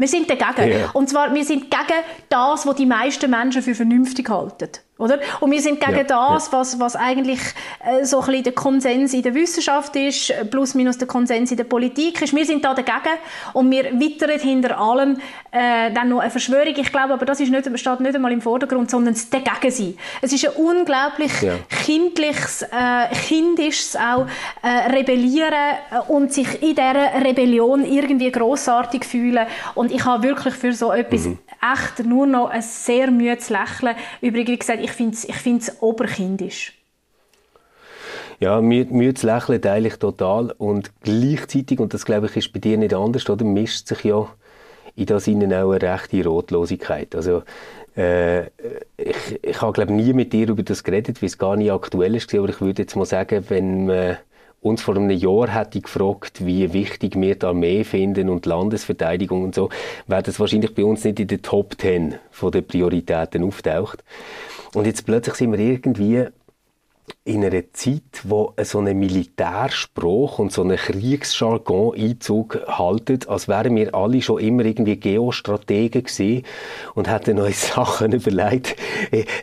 Wir 0.00 0.08
sind 0.08 0.30
dagegen. 0.30 0.70
Yeah. 0.70 0.90
Und 0.94 1.10
zwar, 1.10 1.34
wir 1.34 1.44
sind 1.44 1.70
gegen 1.70 2.00
das, 2.30 2.66
was 2.66 2.74
die 2.74 2.86
meisten 2.86 3.30
Menschen 3.30 3.60
für 3.60 3.74
vernünftig 3.74 4.30
halten. 4.30 4.70
Oder? 5.00 5.18
Und 5.40 5.50
wir 5.50 5.60
sind 5.60 5.80
gegen 5.80 5.96
ja, 5.96 6.04
das. 6.04 6.52
Was, 6.52 6.78
was 6.78 6.94
eigentlich 6.94 7.40
äh, 7.84 8.04
so 8.04 8.20
ein 8.20 8.26
bisschen 8.26 8.44
der 8.44 8.52
Konsens 8.52 9.14
in 9.14 9.22
der 9.22 9.34
Wissenschaft 9.34 9.96
ist, 9.96 10.32
plus 10.50 10.74
minus 10.74 10.98
der 10.98 11.08
Konsens 11.08 11.50
in 11.50 11.56
der 11.56 11.64
Politik 11.64 12.20
ist. 12.22 12.34
Wir 12.34 12.44
sind 12.44 12.64
da 12.64 12.74
dagegen 12.74 13.16
und 13.54 13.70
wir 13.70 13.98
wittern 13.98 14.38
hinter 14.38 14.78
allem 14.78 15.16
äh, 15.50 15.90
dann 15.92 16.10
noch 16.10 16.20
eine 16.20 16.30
Verschwörung. 16.30 16.74
Ich 16.76 16.92
glaube 16.92 17.14
aber, 17.14 17.24
das 17.24 17.40
ist 17.40 17.50
nicht, 17.50 17.78
steht 17.78 18.00
nicht 18.00 18.14
einmal 18.14 18.32
im 18.32 18.42
Vordergrund, 18.42 18.90
sondern 18.90 19.14
das 19.14 19.30
Dagegen 19.30 19.70
sein. 19.70 19.94
Es 20.20 20.32
ist 20.32 20.46
ein 20.46 20.54
unglaublich 20.54 21.32
ja. 21.40 21.54
kindliches, 21.84 22.62
äh, 22.62 23.08
kindisches 23.26 23.96
auch 23.96 24.26
äh, 24.62 24.90
Rebellieren 24.90 25.52
äh, 25.90 26.12
und 26.12 26.32
sich 26.32 26.62
in 26.62 26.74
dieser 26.74 27.24
Rebellion 27.24 27.84
irgendwie 27.84 28.30
grossartig 28.30 29.04
fühlen. 29.04 29.46
Und 29.74 29.92
ich 29.92 30.04
habe 30.04 30.22
wirklich 30.22 30.54
für 30.54 30.72
so 30.72 30.92
etwas 30.92 31.24
mhm. 31.24 31.38
echt 31.74 32.04
nur 32.06 32.26
noch 32.26 32.50
ein 32.50 32.62
sehr 32.62 33.10
müdes 33.10 33.50
Lächeln. 33.50 33.96
Übrigens 34.20 34.60
gesagt, 34.60 34.82
ich 34.90 34.96
finde 34.96 35.14
es 35.14 35.24
ich 35.24 35.36
find's 35.36 35.72
oberkindisch. 35.80 36.74
Ja, 38.40 38.60
mir, 38.60 38.86
mir 38.86 39.12
das 39.12 39.22
Lächeln 39.22 39.60
teile 39.60 39.88
ich 39.88 39.96
total 39.96 40.52
und 40.56 40.90
gleichzeitig, 41.02 41.78
und 41.78 41.92
das 41.92 42.06
glaube 42.06 42.26
ich 42.26 42.36
ist 42.36 42.52
bei 42.52 42.58
dir 42.58 42.78
nicht 42.78 42.94
anders, 42.94 43.28
oder, 43.28 43.44
mischt 43.44 43.86
sich 43.86 44.04
ja 44.04 44.26
in 44.96 45.06
das 45.06 45.28
ihnen 45.28 45.52
auch 45.52 45.72
eine 45.72 45.82
rechte 45.82 46.24
Rotlosigkeit. 46.24 47.14
Also 47.14 47.42
äh, 47.96 48.46
ich, 48.96 49.42
ich 49.42 49.60
habe 49.60 49.72
glaube 49.72 49.92
nie 49.92 50.12
mit 50.12 50.32
dir 50.32 50.48
über 50.48 50.62
das 50.62 50.82
geredet, 50.82 51.20
weil 51.22 51.28
es 51.28 51.38
gar 51.38 51.56
nicht 51.56 51.70
aktuell 51.70 52.14
ist, 52.16 52.34
aber 52.34 52.48
ich 52.48 52.60
würde 52.60 52.82
jetzt 52.82 52.96
mal 52.96 53.04
sagen, 53.04 53.44
wenn 53.48 53.86
man 53.86 54.16
uns 54.62 54.82
vor 54.82 54.96
einem 54.96 55.10
Jahr 55.10 55.48
hätte 55.48 55.80
gefragt, 55.80 56.44
wie 56.44 56.72
wichtig 56.72 57.16
wir 57.16 57.34
die 57.34 57.46
Armee 57.46 57.84
finden 57.84 58.28
und 58.28 58.46
Landesverteidigung 58.46 59.42
und 59.42 59.54
so, 59.54 59.70
wäre 60.06 60.22
das 60.22 60.38
wahrscheinlich 60.38 60.74
bei 60.74 60.84
uns 60.84 61.04
nicht 61.04 61.20
in 61.20 61.28
den 61.28 61.42
Top 61.42 61.78
Ten 61.78 62.16
den 62.42 62.66
Prioritäten 62.66 63.44
auftaucht. 63.44 64.04
Und 64.74 64.86
jetzt 64.86 65.04
plötzlich 65.04 65.34
sind 65.34 65.52
wir 65.52 65.58
irgendwie 65.58 66.26
in 67.24 67.44
einer 67.44 67.72
Zeit, 67.72 68.22
wo 68.24 68.54
so 68.62 68.78
ein 68.78 68.98
Militärspruch 68.98 70.38
und 70.38 70.52
so 70.52 70.62
ein 70.62 70.76
Kriegsjargon 70.76 71.94
Einzug 71.94 72.60
haltet, 72.66 73.28
als 73.28 73.48
wären 73.48 73.76
wir 73.76 73.94
alle 73.94 74.22
schon 74.22 74.40
immer 74.40 74.64
irgendwie 74.64 74.98
Geostrategen 74.98 76.04
gewesen 76.04 76.44
und 76.94 77.10
hätten 77.10 77.38
uns 77.38 77.68
Sachen 77.74 78.12
überlegt. 78.12 78.76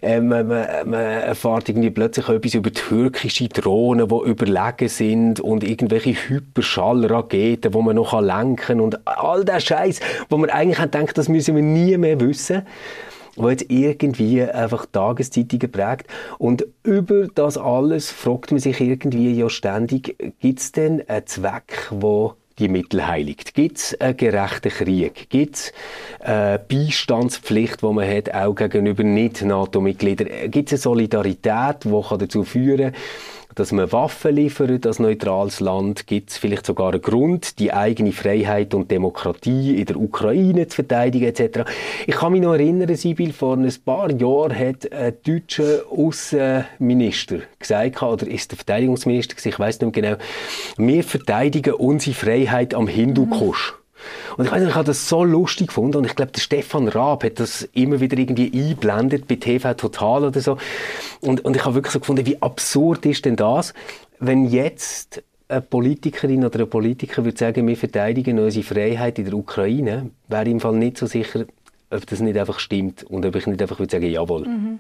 Äh, 0.02 0.22
man, 0.22 0.48
man, 0.48 0.90
man 0.90 1.00
erfährt 1.00 1.70
irgendwie 1.70 1.92
plötzlich 1.92 2.30
etwas 2.30 2.54
über 2.56 2.72
türkische 2.72 3.50
Drohnen, 3.50 4.08
die 4.08 4.30
überlegen 4.30 4.90
sind 4.90 5.40
und 5.40 5.64
irgendwelche 5.64 6.14
Hyperschallraketen, 6.14 7.72
die 7.72 7.82
man 7.82 7.96
noch 7.96 8.20
lenken 8.20 8.56
kann 8.56 8.82
und 8.82 9.06
all 9.06 9.46
der 9.46 9.60
Scheiß, 9.60 10.00
wo 10.30 10.38
man 10.38 10.50
eigentlich 10.50 10.84
denkt, 10.90 11.18
das 11.18 11.30
müssen 11.30 11.56
wir 11.56 11.64
nie 11.64 11.98
mehr 11.98 12.20
wissen 12.20 12.64
wo 13.38 13.50
jetzt 13.50 13.66
irgendwie 13.70 14.42
einfach 14.44 14.86
Tageszeitungen 14.86 15.72
prägt. 15.72 16.08
Und 16.38 16.66
über 16.84 17.28
das 17.28 17.58
alles 17.58 18.12
fragt 18.12 18.52
man 18.52 18.60
sich 18.60 18.82
irgendwie 18.82 19.32
ja 19.34 19.50
ständig, 19.50 20.18
gibt 20.40 20.60
es 20.60 20.72
denn 20.72 21.08
einen 21.08 21.26
Zweck, 21.26 21.88
wo 21.92 22.34
die 22.60 22.70
Mittel 22.70 23.06
heiligt? 23.06 23.54
Gibt 23.54 23.78
es 23.78 24.02
einen 24.02 24.18
gerechten 24.18 24.70
Krieg? 24.70 25.30
Gibt 25.30 25.56
es 25.56 25.74
eine 26.20 26.60
Beistandspflicht, 26.60 27.82
die 27.82 27.94
man 27.94 28.10
hat, 28.10 28.34
auch 28.34 28.56
gegenüber 28.56 29.04
Nicht-NATO-Mitgliedern? 29.04 30.50
Gibt 30.50 30.72
es 30.72 30.74
eine 30.74 30.82
Solidarität, 30.82 31.84
die 31.84 32.18
dazu 32.18 32.44
führen 32.44 32.94
kann, 32.94 33.02
dass 33.58 33.72
man 33.72 33.92
Waffen 33.92 34.36
liefert 34.36 34.86
als 34.86 35.00
neutrales 35.00 35.60
Land, 35.60 36.06
gibt 36.06 36.30
es 36.30 36.38
vielleicht 36.38 36.68
sogar 36.68 36.94
einen 36.94 37.02
Grund, 37.02 37.58
die 37.58 37.74
eigene 37.74 38.12
Freiheit 38.12 38.76
und 38.76 38.92
Demokratie 38.92 39.80
in 39.80 39.86
der 39.86 39.98
Ukraine 39.98 40.68
zu 40.68 40.76
verteidigen 40.76 41.26
etc. 41.26 41.62
Ich 42.06 42.16
kann 42.16 42.34
mich 42.34 42.42
noch 42.42 42.54
erinnern, 42.54 42.96
Sibyl, 42.96 43.34
vor 43.34 43.58
ein 43.58 43.74
paar 43.84 44.12
Jahren 44.12 44.58
hat 44.58 44.92
ein 44.92 45.14
deutscher 45.26 45.82
Außenminister 45.90 47.40
gesagt, 47.58 48.04
oder 48.04 48.28
ist 48.28 48.52
der 48.52 48.58
Verteidigungsminister, 48.58 49.36
ich 49.44 49.58
weiß 49.60 49.82
nicht 49.82 49.96
mehr 49.96 50.18
genau, 50.18 50.24
wir 50.78 51.04
verteidigen 51.04 51.74
unsere 51.74 52.16
Freiheit 52.16 52.76
am 52.76 52.88
Hindukusch. 52.88 53.74
Mhm. 53.74 53.87
Und 54.38 54.46
ich 54.46 54.52
weiß 54.52 54.60
nicht, 54.60 54.70
ich 54.70 54.76
habe 54.76 54.86
das 54.86 55.08
so 55.10 55.24
lustig 55.24 55.68
gefunden 55.68 55.98
und 55.98 56.06
ich 56.06 56.16
glaube, 56.16 56.32
der 56.32 56.42
Stefan 56.42 56.88
Raab 56.88 57.24
hat 57.24 57.40
das 57.40 57.64
immer 57.74 58.00
wieder 58.00 58.18
irgendwie 58.18 58.52
einblendet 58.54 59.28
bei 59.28 59.36
TV 59.36 59.74
Total 59.74 60.26
oder 60.26 60.40
so. 60.40 60.58
Und, 61.22 61.44
und 61.46 61.56
ich 61.56 61.66
habe 61.66 61.76
wirklich 61.76 61.94
so 61.94 62.00
gefunden, 62.00 62.26
wie 62.26 62.42
absurd 62.42 63.06
ist 63.06 63.26
denn 63.26 63.36
das, 63.36 63.74
wenn 64.20 64.46
jetzt 64.46 65.24
eine 65.50 65.62
Politikerin 65.62 66.46
oder 66.46 66.60
ein 66.60 66.70
Politiker 66.70 67.24
würde 67.24 67.38
sagen, 67.38 67.68
wir 67.68 67.78
verteidigen 67.78 68.40
unsere 68.40 68.66
Freiheit 68.66 69.18
in 69.20 69.26
der 69.26 69.34
Ukraine, 69.34 70.10
wäre 70.28 70.50
im 70.50 70.60
Fall 70.60 70.76
nicht 70.76 70.98
so 70.98 71.06
sicher, 71.06 71.46
ob 71.90 72.06
das 72.06 72.20
nicht 72.20 72.38
einfach 72.38 72.60
stimmt 72.60 73.04
und 73.04 73.26
ob 73.26 73.36
ich 73.36 73.48
nicht 73.48 73.62
einfach 73.62 73.80
würde 73.80 73.92
sagen, 73.92 74.10
jawohl. 74.10 74.48
Mhm. 74.48 74.80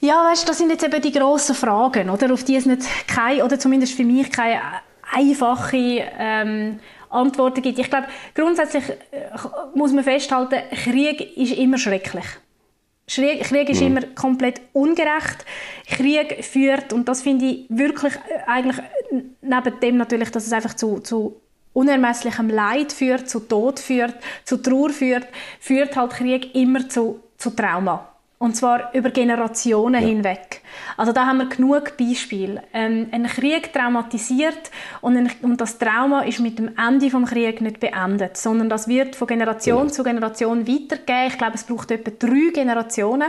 Ja, 0.00 0.28
weißt, 0.30 0.48
das 0.48 0.58
sind 0.58 0.70
jetzt 0.70 0.84
eben 0.84 1.00
die 1.00 1.12
grossen 1.12 1.54
Fragen, 1.54 2.10
oder? 2.10 2.32
auf 2.32 2.44
die 2.44 2.56
es 2.56 2.66
nicht 2.66 2.82
keine, 3.06 3.44
oder 3.44 3.58
zumindest 3.58 3.94
für 3.94 4.04
mich 4.04 4.30
keine 4.30 4.60
einfache 5.12 5.76
ähm, 6.18 6.80
Antworten 7.16 7.62
gibt. 7.62 7.78
Ich 7.78 7.90
glaube, 7.90 8.06
grundsätzlich 8.34 8.90
äh, 8.90 9.28
muss 9.74 9.92
man 9.92 10.04
festhalten, 10.04 10.60
Krieg 10.84 11.36
ist 11.36 11.54
immer 11.54 11.78
schrecklich. 11.78 12.26
Krieg, 13.08 13.42
Krieg 13.42 13.68
ist 13.68 13.80
mhm. 13.80 13.86
immer 13.86 14.02
komplett 14.14 14.60
ungerecht. 14.72 15.44
Krieg 15.88 16.44
führt, 16.44 16.92
und 16.92 17.08
das 17.08 17.22
finde 17.22 17.46
ich 17.46 17.66
wirklich 17.68 18.14
äh, 18.14 18.48
eigentlich 18.48 18.84
neben 19.40 19.80
dem 19.80 19.96
natürlich, 19.96 20.30
dass 20.30 20.46
es 20.46 20.52
einfach 20.52 20.74
zu, 20.74 21.00
zu 21.00 21.40
unermesslichem 21.72 22.48
Leid 22.48 22.92
führt, 22.92 23.28
zu 23.28 23.40
Tod 23.40 23.78
führt, 23.78 24.14
zu 24.44 24.56
Trauer 24.56 24.90
führt, 24.90 25.26
führt 25.60 25.94
halt 25.94 26.12
Krieg 26.12 26.54
immer 26.54 26.88
zu, 26.88 27.20
zu 27.36 27.50
Trauma. 27.50 28.08
Und 28.38 28.56
zwar 28.56 28.94
über 28.94 29.10
Generationen 29.10 30.02
ja. 30.02 30.08
hinweg. 30.08 30.62
Also 30.96 31.12
da 31.12 31.26
haben 31.26 31.38
wir 31.38 31.48
genug 31.48 31.96
Beispiele. 31.96 32.62
Ähm, 32.72 33.08
ein 33.12 33.26
Krieg 33.26 33.72
traumatisiert 33.72 34.70
und, 35.00 35.16
ein, 35.16 35.30
und, 35.42 35.60
das 35.60 35.78
Trauma 35.78 36.22
ist 36.22 36.40
mit 36.40 36.58
dem 36.58 36.70
Ende 36.76 37.08
des 37.08 37.30
Krieges 37.30 37.60
nicht 37.60 37.80
beendet, 37.80 38.36
sondern 38.36 38.68
das 38.68 38.88
wird 38.88 39.16
von 39.16 39.26
Generation 39.26 39.86
ja. 39.86 39.92
zu 39.92 40.02
Generation 40.02 40.66
weitergegeben. 40.66 41.26
Ich 41.28 41.38
glaube, 41.38 41.54
es 41.54 41.64
braucht 41.64 41.90
etwa 41.90 42.10
drei 42.18 42.50
Generationen, 42.52 43.28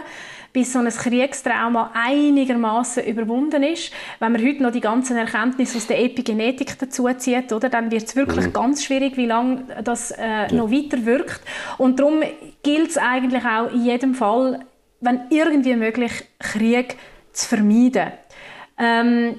bis 0.54 0.74
so 0.74 0.80
ein 0.80 0.90
Kriegstrauma 0.90 1.92
einigermaßen 1.94 3.04
überwunden 3.04 3.64
ist. 3.64 3.92
Wenn 4.20 4.32
man 4.32 4.44
heute 4.44 4.64
noch 4.64 4.72
die 4.72 4.82
ganzen 4.82 5.18
Erkenntnisse 5.18 5.78
aus 5.78 5.88
der 5.88 6.04
Epigenetik 6.04 6.80
dazu 6.80 7.08
zieht, 7.18 7.54
oder, 7.54 7.70
dann 7.70 7.92
wird 7.92 8.04
es 8.04 8.16
wirklich 8.16 8.48
mhm. 8.48 8.54
ganz 8.54 8.84
schwierig, 8.84 9.18
wie 9.18 9.26
lange 9.26 9.66
das 9.84 10.12
äh, 10.12 10.52
noch 10.54 10.72
weiter 10.72 11.06
wirkt. 11.06 11.42
Und 11.78 12.00
darum 12.00 12.22
gilt 12.64 12.90
es 12.90 12.98
eigentlich 12.98 13.46
auch 13.46 13.72
in 13.72 13.86
jedem 13.86 14.16
Fall, 14.16 14.62
wenn 15.00 15.22
irgendwie 15.30 15.76
möglich, 15.76 16.12
Krieg 16.40 16.98
zu 17.38 17.48
vermeiden. 17.48 18.12
Ähm, 18.78 19.36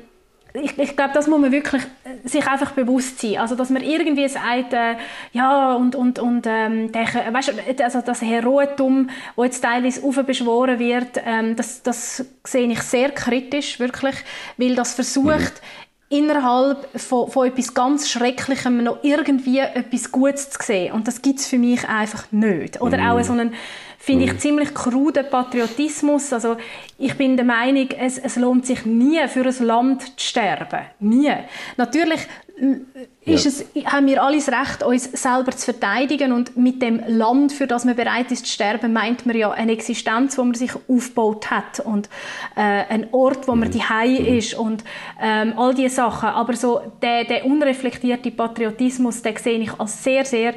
ich, 0.54 0.78
ich 0.78 0.96
glaube, 0.96 1.12
das 1.14 1.26
muss 1.26 1.40
man 1.40 1.52
wirklich 1.52 1.82
äh, 1.82 2.28
sich 2.28 2.46
einfach 2.46 2.72
bewusst 2.72 3.20
sein. 3.20 3.38
Also, 3.38 3.54
dass 3.54 3.70
man 3.70 3.82
irgendwie 3.82 4.28
sagt, 4.28 4.72
äh, 4.72 4.96
ja, 5.32 5.74
und, 5.74 5.94
und, 5.94 6.18
und 6.18 6.46
ähm, 6.46 6.90
der, 6.92 7.06
weißt, 7.32 7.52
also 7.82 8.00
das 8.00 8.22
Heroitum, 8.22 9.10
das 9.36 9.44
jetzt 9.44 9.60
teilweise 9.62 10.02
aufbeschworen 10.04 10.78
wird, 10.78 11.20
ähm, 11.24 11.56
das, 11.56 11.82
das 11.82 12.24
sehe 12.44 12.66
ich 12.66 12.80
sehr 12.82 13.10
kritisch, 13.10 13.78
wirklich, 13.78 14.16
weil 14.56 14.74
das 14.74 14.94
versucht, 14.94 15.60
mhm. 16.10 16.16
innerhalb 16.18 16.88
von, 16.98 17.30
von 17.30 17.46
etwas 17.46 17.74
ganz 17.74 18.08
Schrecklichem 18.08 18.82
noch 18.82 18.98
irgendwie 19.02 19.58
etwas 19.58 20.10
Gutes 20.10 20.50
zu 20.50 20.58
sehen. 20.62 20.94
Und 20.94 21.06
das 21.06 21.20
gibt 21.20 21.40
es 21.40 21.46
für 21.46 21.58
mich 21.58 21.86
einfach 21.88 22.32
nicht. 22.32 22.80
Oder 22.80 22.98
mhm. 22.98 23.08
auch 23.10 23.22
so 23.22 23.32
einen 23.32 23.52
finde 24.08 24.24
ich 24.24 24.32
mhm. 24.32 24.38
ziemlich 24.38 24.72
kruden 24.72 25.26
Patriotismus. 25.30 26.32
Also 26.32 26.56
ich 26.96 27.14
bin 27.18 27.36
der 27.36 27.44
Meinung, 27.44 27.88
es, 27.90 28.16
es 28.16 28.36
lohnt 28.36 28.64
sich 28.64 28.86
nie 28.86 29.20
für 29.28 29.44
ein 29.44 29.66
Land 29.66 30.18
zu 30.18 30.28
sterben. 30.28 30.80
Nie. 30.98 31.34
Natürlich 31.76 32.20
äh, 32.58 33.34
ist 33.34 33.44
es, 33.44 33.66
haben 33.84 34.06
wir 34.06 34.22
alles 34.22 34.48
Recht, 34.48 34.82
uns 34.82 35.04
selber 35.12 35.52
zu 35.52 35.72
verteidigen 35.72 36.32
und 36.32 36.56
mit 36.56 36.80
dem 36.80 37.02
Land, 37.06 37.52
für 37.52 37.66
das 37.66 37.84
man 37.84 37.96
bereit 37.96 38.32
ist 38.32 38.46
zu 38.46 38.52
sterben, 38.54 38.94
meint 38.94 39.26
man 39.26 39.36
ja 39.36 39.50
eine 39.50 39.72
Existenz, 39.72 40.38
wo 40.38 40.44
man 40.44 40.54
sich 40.54 40.72
aufgebaut 40.88 41.50
hat 41.50 41.80
und 41.80 42.08
äh, 42.56 42.62
ein 42.62 43.08
Ort, 43.12 43.46
wo 43.46 43.54
man 43.54 43.70
die 43.70 43.82
mhm. 43.82 44.38
ist 44.38 44.54
und 44.54 44.84
ähm, 45.20 45.52
all 45.58 45.74
diese 45.74 45.96
Sachen. 45.96 46.30
Aber 46.30 46.56
so 46.56 46.80
der, 47.02 47.24
der 47.24 47.44
unreflektierte 47.44 48.30
Patriotismus, 48.30 49.20
den 49.20 49.36
sehe 49.36 49.58
ich 49.58 49.78
als 49.78 50.02
sehr, 50.02 50.24
sehr 50.24 50.54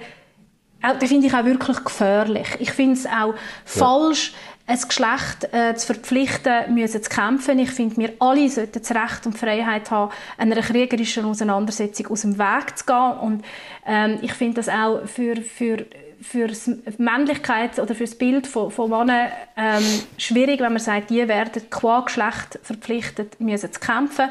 das 0.82 1.10
finde 1.10 1.28
ich 1.28 1.34
auch 1.34 1.46
wirklich 1.46 1.84
gefährlich. 1.84 2.48
Ich 2.60 2.72
finde 2.72 2.94
es 2.94 3.06
auch 3.06 3.34
ja. 3.34 3.36
falsch, 3.66 4.34
ein 4.68 4.80
Geschlecht 4.80 5.54
äh, 5.54 5.76
zu 5.76 5.88
verpflichten, 5.88 6.74
müssen 6.74 7.04
zu 7.04 7.10
kämpfen. 7.10 7.60
Ich 7.60 7.72
finde, 7.72 7.98
wir 7.98 8.14
alle 8.20 8.50
sollten 8.50 8.80
das 8.82 8.92
Recht 8.92 9.26
und 9.26 9.34
die 9.34 9.40
Freiheit 9.40 9.92
haben, 9.92 10.12
einer 10.38 10.62
kriegerischen 10.62 11.26
Auseinandersetzung 11.26 12.08
aus 12.08 12.22
dem 12.22 12.38
Weg 12.38 12.78
zu 12.78 12.86
gehen. 12.86 13.12
Und 13.20 13.46
ähm, 13.86 14.20
ich 14.22 14.34
finde 14.34 14.56
das 14.56 14.70
auch 14.70 15.02
für, 15.08 15.38
für 15.38 15.86
für 16.22 16.48
die 16.48 16.80
Männlichkeit 17.00 17.80
oder 17.80 17.96
für 17.96 18.04
das 18.04 18.16
Bild 18.16 18.46
von, 18.46 18.70
von 18.70 18.90
Männern 18.92 19.32
ähm, 19.58 19.84
schwierig, 20.18 20.60
wenn 20.60 20.74
man 20.74 20.80
sagt, 20.80 21.10
die 21.10 21.28
werden 21.28 21.68
qua 21.72 22.02
Geschlecht 22.02 22.60
verpflichtet, 22.62 23.42
müssen 23.42 23.74
zu 23.74 23.80
kämpfen. 23.80 24.30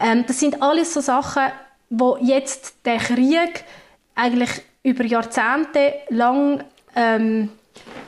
Ähm, 0.00 0.24
das 0.26 0.40
sind 0.40 0.60
alles 0.60 0.92
so 0.94 1.00
Sachen, 1.00 1.44
wo 1.90 2.18
jetzt 2.20 2.74
der 2.84 2.98
Krieg 2.98 3.64
eigentlich 4.16 4.50
über 4.88 5.04
Jahrzehnte 5.04 5.94
lang 6.08 6.64
ähm, 6.96 7.50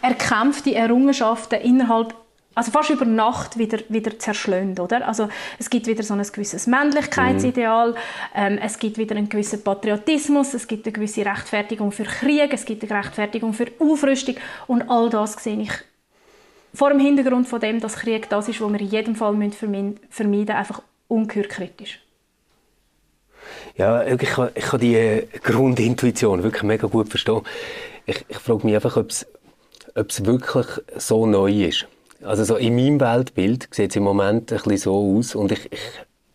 erkämpfte 0.02 0.74
Errungenschaften 0.74 1.60
innerhalb 1.60 2.14
also 2.52 2.72
fast 2.72 2.90
über 2.90 3.04
Nacht 3.04 3.58
wieder, 3.58 3.78
wieder 3.88 4.18
zerschlägt, 4.18 4.80
oder? 4.80 5.06
Also 5.06 5.28
es 5.58 5.70
gibt 5.70 5.86
wieder 5.86 6.02
so 6.02 6.14
ein 6.14 6.22
gewisses 6.22 6.66
Männlichkeitsideal, 6.66 7.92
mhm. 7.92 7.96
ähm, 8.34 8.58
es 8.60 8.78
gibt 8.78 8.98
wieder 8.98 9.14
einen 9.16 9.28
gewissen 9.28 9.62
Patriotismus, 9.62 10.52
es 10.54 10.66
gibt 10.66 10.84
eine 10.84 10.92
gewisse 10.92 11.24
Rechtfertigung 11.24 11.92
für 11.92 12.02
Krieg, 12.04 12.52
es 12.52 12.64
gibt 12.64 12.82
eine 12.82 13.02
Rechtfertigung 13.02 13.52
für 13.52 13.68
Aufrüstung 13.78 14.34
und 14.66 14.82
all 14.90 15.08
das 15.08 15.34
sehe 15.34 15.60
ich 15.60 15.72
vor 16.74 16.90
dem 16.90 17.00
Hintergrund 17.00 17.48
von 17.48 17.60
dem, 17.60 17.80
dass 17.80 17.96
Krieg 17.96 18.28
das 18.28 18.48
ist, 18.48 18.60
was 18.60 18.72
wir 18.72 18.80
in 18.80 18.88
jedem 18.88 19.16
Fall 19.16 19.34
vermeiden 19.50 19.96
müssen, 20.10 20.50
einfach 20.50 20.82
ungeheuer 21.08 21.44
kritisch. 21.44 22.00
Ja, 23.76 24.04
ich 24.06 24.18
kann, 24.18 24.50
ich 24.54 24.64
kann 24.64 24.80
die 24.80 24.94
äh, 24.94 25.26
Grundintuition 25.42 26.42
wirklich 26.42 26.62
mega 26.62 26.86
gut 26.86 27.08
verstehen. 27.08 27.42
Ich, 28.06 28.24
ich 28.28 28.38
frage 28.38 28.66
mich 28.66 28.74
einfach, 28.74 28.96
ob 28.96 29.10
es 29.10 29.26
wirklich 30.24 30.66
so 30.96 31.26
neu 31.26 31.64
ist. 31.64 31.86
Also 32.22 32.44
so 32.44 32.56
in 32.56 32.74
meinem 32.76 33.00
Weltbild 33.00 33.68
sieht 33.70 33.90
es 33.90 33.96
im 33.96 34.02
Moment 34.02 34.52
ein 34.52 34.58
bisschen 34.58 34.76
so 34.76 35.16
aus 35.16 35.34
und 35.34 35.52
ich, 35.52 35.72
ich 35.72 35.80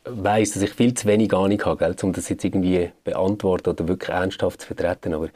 weiß, 0.06 0.54
dass 0.54 0.64
ich 0.64 0.74
viel 0.74 0.94
zu 0.94 1.08
wenig 1.08 1.34
Ahnung 1.34 1.64
habe, 1.64 1.78
gell, 1.78 1.96
um 2.02 2.14
das 2.14 2.30
jetzt 2.30 2.44
irgendwie 2.44 2.92
beantworten 3.04 3.70
oder 3.70 3.88
wirklich 3.88 4.10
ernsthaft 4.10 4.62
zu 4.62 4.68
vertreten. 4.68 5.14
Aber 5.14 5.30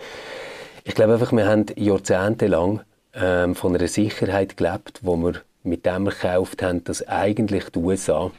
ich 0.83 0.95
glaube 0.95 1.13
einfach, 1.13 1.31
wir 1.31 1.47
haben 1.47 1.65
jahrzehntelang 1.75 2.81
ähm, 3.13 3.55
von 3.55 3.75
einer 3.75 3.87
Sicherheit 3.87 4.57
gelebt, 4.57 4.99
wo 5.01 5.15
wir 5.17 5.33
mit 5.63 5.85
dem 5.85 6.05
gekauft 6.05 6.63
haben, 6.63 6.83
dass 6.83 7.07
eigentlich 7.07 7.69
die 7.69 7.79
USA 7.79 8.31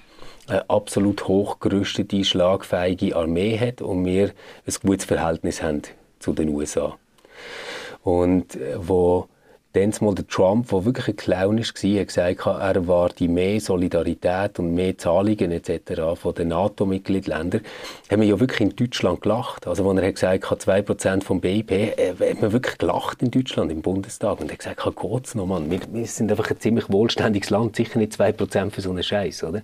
eine 0.50 0.68
absolut 0.68 1.26
hochgerüstete, 1.28 2.24
schlagfähige 2.24 3.16
Armee 3.16 3.58
hat 3.58 3.82
und 3.82 4.04
wir 4.04 4.32
ein 4.66 4.74
gutes 4.82 5.04
Verhältnis 5.04 5.62
haben 5.62 5.82
zu 6.18 6.32
den 6.32 6.48
USA. 6.50 6.96
Und 8.02 8.56
äh, 8.56 8.76
wo 8.76 9.28
dann 9.72 9.94
mal 10.00 10.14
der 10.14 10.26
Trump, 10.26 10.68
der 10.70 10.84
wirklich 10.84 11.08
ein 11.08 11.16
Clown 11.16 11.58
war, 11.58 12.00
hat 12.00 12.08
gesagt, 12.08 12.46
er 12.46 12.74
erwarte 12.74 13.28
mehr 13.28 13.60
Solidarität 13.60 14.58
und 14.58 14.74
mehr 14.74 14.98
Zahlungen 14.98 15.52
etc. 15.52 16.20
von 16.20 16.34
den 16.34 16.48
NATO-Mitgliedsländern, 16.48 17.60
haben 18.10 18.20
wir 18.20 18.28
ja 18.28 18.40
wirklich 18.40 18.60
in 18.60 18.74
Deutschland 18.74 19.20
gelacht. 19.20 19.68
Also, 19.68 19.88
als 19.88 20.00
er 20.00 20.12
gesagt 20.12 20.50
hat, 20.50 20.60
2% 20.60 21.22
vom 21.22 21.40
BIP, 21.40 21.70
äh, 21.70 22.14
hat 22.18 22.42
man 22.42 22.52
wirklich 22.52 22.78
gelacht 22.78 23.22
in 23.22 23.30
Deutschland, 23.30 23.70
im 23.70 23.82
Bundestag. 23.82 24.40
Und 24.40 24.50
er 24.50 24.54
hat 24.54 24.58
gesagt, 24.58 25.00
geht's 25.00 25.34
noch, 25.36 25.46
Mann. 25.46 25.70
Wir, 25.70 25.80
wir, 25.92 26.06
sind 26.06 26.32
einfach 26.32 26.50
ein 26.50 26.58
ziemlich 26.58 26.90
wohlständiges 26.90 27.50
Land, 27.50 27.76
sicher 27.76 27.98
nicht 27.98 28.14
2% 28.14 28.70
für 28.70 28.80
so 28.80 28.90
einen 28.90 29.04
Scheiß, 29.04 29.44
oder? 29.44 29.62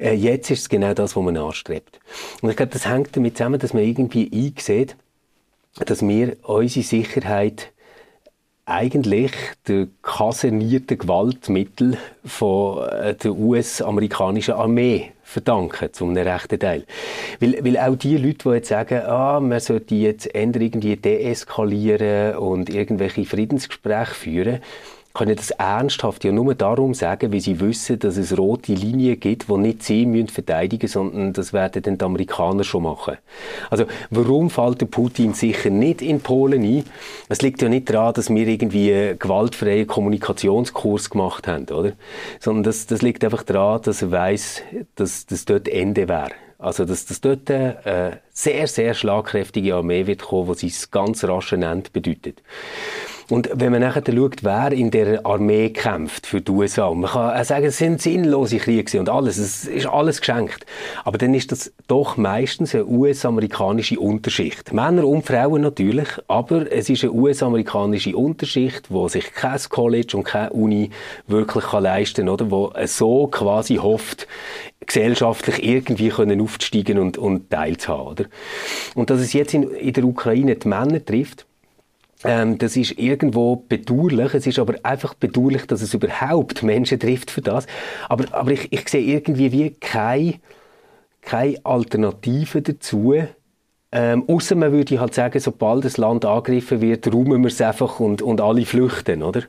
Äh, 0.00 0.14
jetzt 0.14 0.50
ist 0.50 0.60
es 0.60 0.68
genau 0.68 0.94
das, 0.94 1.14
was 1.14 1.22
man 1.22 1.36
anstrebt. 1.36 2.00
Und 2.40 2.50
ich 2.50 2.56
glaube, 2.56 2.72
das 2.72 2.88
hängt 2.88 3.16
damit 3.16 3.36
zusammen, 3.36 3.60
dass 3.60 3.74
man 3.74 3.84
irgendwie 3.84 4.30
einsieht, 4.32 4.96
dass 5.86 6.06
wir 6.06 6.36
unsere 6.42 6.84
Sicherheit 6.84 7.70
eigentlich 8.64 9.32
der 9.66 9.88
kasernierte 10.02 10.96
Gewaltmittel 10.96 11.98
von 12.24 12.88
äh, 12.88 13.14
der 13.14 13.32
US-amerikanischen 13.32 14.54
Armee 14.54 15.12
verdanken, 15.22 15.92
zum 15.92 16.10
einem 16.10 16.26
rechten 16.26 16.58
Teil. 16.58 16.86
Weil, 17.40 17.64
weil 17.64 17.78
auch 17.78 17.96
die 17.96 18.16
Leute, 18.16 18.48
die 18.48 18.54
jetzt 18.54 18.68
sagen, 18.68 19.02
ah, 19.02 19.40
man 19.40 19.60
sollte 19.60 19.94
jetzt 19.94 20.34
ändern, 20.34 20.62
irgendwie 20.62 20.96
deeskalieren 20.96 22.36
und 22.36 22.70
irgendwelche 22.70 23.24
Friedensgespräche 23.24 24.14
führen, 24.14 24.60
können 25.12 25.34
das 25.34 25.50
ernsthaft 25.50 26.24
ja 26.24 26.32
nur 26.32 26.54
darum 26.54 26.94
sagen, 26.94 27.32
weil 27.32 27.40
sie 27.40 27.58
wissen, 27.60 27.98
dass 27.98 28.16
es 28.16 28.36
rote 28.38 28.72
Linien 28.72 29.18
gibt, 29.18 29.48
die 29.48 29.56
nicht 29.56 29.82
sie 29.82 30.06
müssen 30.06 30.28
verteidigen 30.28 30.88
sondern 30.88 31.32
das 31.32 31.52
werden 31.52 31.82
dann 31.82 31.98
die 31.98 32.04
Amerikaner 32.04 32.64
schon 32.64 32.84
machen. 32.84 33.16
Also 33.70 33.86
warum 34.10 34.50
fällt 34.50 34.80
der 34.80 34.86
Putin 34.86 35.34
sicher 35.34 35.70
nicht 35.70 36.00
in 36.00 36.20
Polen 36.20 36.62
ein? 36.62 36.84
Es 37.28 37.42
liegt 37.42 37.60
ja 37.60 37.68
nicht 37.68 37.90
daran, 37.90 38.14
dass 38.14 38.30
wir 38.30 38.46
irgendwie 38.46 38.92
einen 38.94 39.18
gewaltfreien 39.18 39.86
Kommunikationskurs 39.86 41.10
gemacht 41.10 41.48
haben, 41.48 41.66
oder? 41.66 41.92
Sondern 42.38 42.62
das, 42.62 42.86
das 42.86 43.02
liegt 43.02 43.24
einfach 43.24 43.42
daran, 43.42 43.82
dass 43.82 44.02
er 44.02 44.12
weiß, 44.12 44.62
dass 44.94 45.26
das 45.26 45.44
dort 45.44 45.68
Ende 45.68 46.08
wäre. 46.08 46.32
Also, 46.58 46.84
dass 46.84 47.06
das 47.06 47.22
dort 47.22 47.50
eine 47.50 48.20
sehr, 48.32 48.66
sehr 48.66 48.92
schlagkräftige 48.92 49.74
Armee 49.74 50.06
wird 50.06 50.22
kommen, 50.22 50.54
die 50.56 50.68
sein 50.68 50.90
ganz 50.90 51.24
rasche 51.24 51.56
Ende 51.56 51.90
bedeutet. 51.90 52.42
Und 53.30 53.48
wenn 53.54 53.70
man 53.70 53.80
nachher 53.80 54.02
schaut, 54.04 54.42
wer 54.42 54.72
in 54.72 54.90
der 54.90 55.24
Armee 55.24 55.70
kämpft 55.70 56.26
für 56.26 56.40
die 56.40 56.50
USA, 56.50 56.92
man 56.92 57.10
kann 57.10 57.40
auch 57.40 57.44
sagen, 57.44 57.66
es 57.66 57.78
sind 57.78 58.02
sinnlose 58.02 58.58
Kriege 58.58 58.98
und 58.98 59.08
alles, 59.08 59.38
es 59.38 59.66
ist 59.66 59.86
alles 59.86 60.20
geschenkt. 60.20 60.66
Aber 61.04 61.16
dann 61.16 61.32
ist 61.34 61.52
das 61.52 61.72
doch 61.86 62.16
meistens 62.16 62.74
eine 62.74 62.86
US-amerikanische 62.86 64.00
Unterschicht. 64.00 64.72
Männer 64.72 65.06
und 65.06 65.24
Frauen 65.24 65.62
natürlich, 65.62 66.08
aber 66.26 66.70
es 66.72 66.90
ist 66.90 67.04
eine 67.04 67.12
US-amerikanische 67.12 68.16
Unterschicht, 68.16 68.90
wo 68.90 69.06
sich 69.06 69.32
kein 69.32 69.60
College 69.68 70.16
und 70.16 70.24
keine 70.24 70.50
Uni 70.50 70.90
wirklich 71.28 71.64
kann 71.64 71.84
leisten 71.84 72.28
oder 72.28 72.50
wo 72.50 72.72
so 72.86 73.28
quasi 73.28 73.76
hofft, 73.76 74.26
gesellschaftlich 74.86 75.62
irgendwie 75.62 76.08
können 76.08 76.40
aufsteigen 76.40 76.98
und, 76.98 77.16
und 77.16 77.50
teilzuhaben. 77.50 78.10
Oder? 78.10 78.24
Und 78.94 79.10
dass 79.10 79.20
es 79.20 79.32
jetzt 79.32 79.54
in, 79.54 79.70
in 79.70 79.92
der 79.92 80.04
Ukraine 80.04 80.56
die 80.56 80.66
Männer 80.66 81.04
trifft, 81.04 81.46
ähm, 82.24 82.58
das 82.58 82.76
ist 82.76 82.98
irgendwo 82.98 83.56
bedauerlich. 83.56 84.34
Es 84.34 84.46
ist 84.46 84.58
aber 84.58 84.74
einfach 84.82 85.14
bedauerlich, 85.14 85.66
dass 85.66 85.82
es 85.82 85.94
überhaupt 85.94 86.62
Menschen 86.62 86.98
trifft 86.98 87.30
für 87.30 87.40
das. 87.40 87.66
Aber, 88.08 88.24
aber 88.34 88.52
ich, 88.52 88.72
ich 88.72 88.88
sehe 88.88 89.02
irgendwie 89.02 89.52
wie 89.52 89.70
keine, 89.70 90.34
keine 91.22 91.64
Alternative 91.64 92.62
dazu. 92.62 93.14
Ähm, 93.92 94.24
Außer 94.28 94.54
man 94.54 94.72
würde 94.72 95.00
halt 95.00 95.14
sagen, 95.14 95.40
sobald 95.40 95.84
das 95.84 95.96
Land 95.96 96.24
angegriffen 96.24 96.80
wird, 96.80 97.12
räumen 97.12 97.42
wir 97.42 97.48
es 97.48 97.60
einfach 97.60 97.98
und, 98.00 98.22
und 98.22 98.40
alle 98.40 98.64
flüchten, 98.64 99.22
oder? 99.22 99.42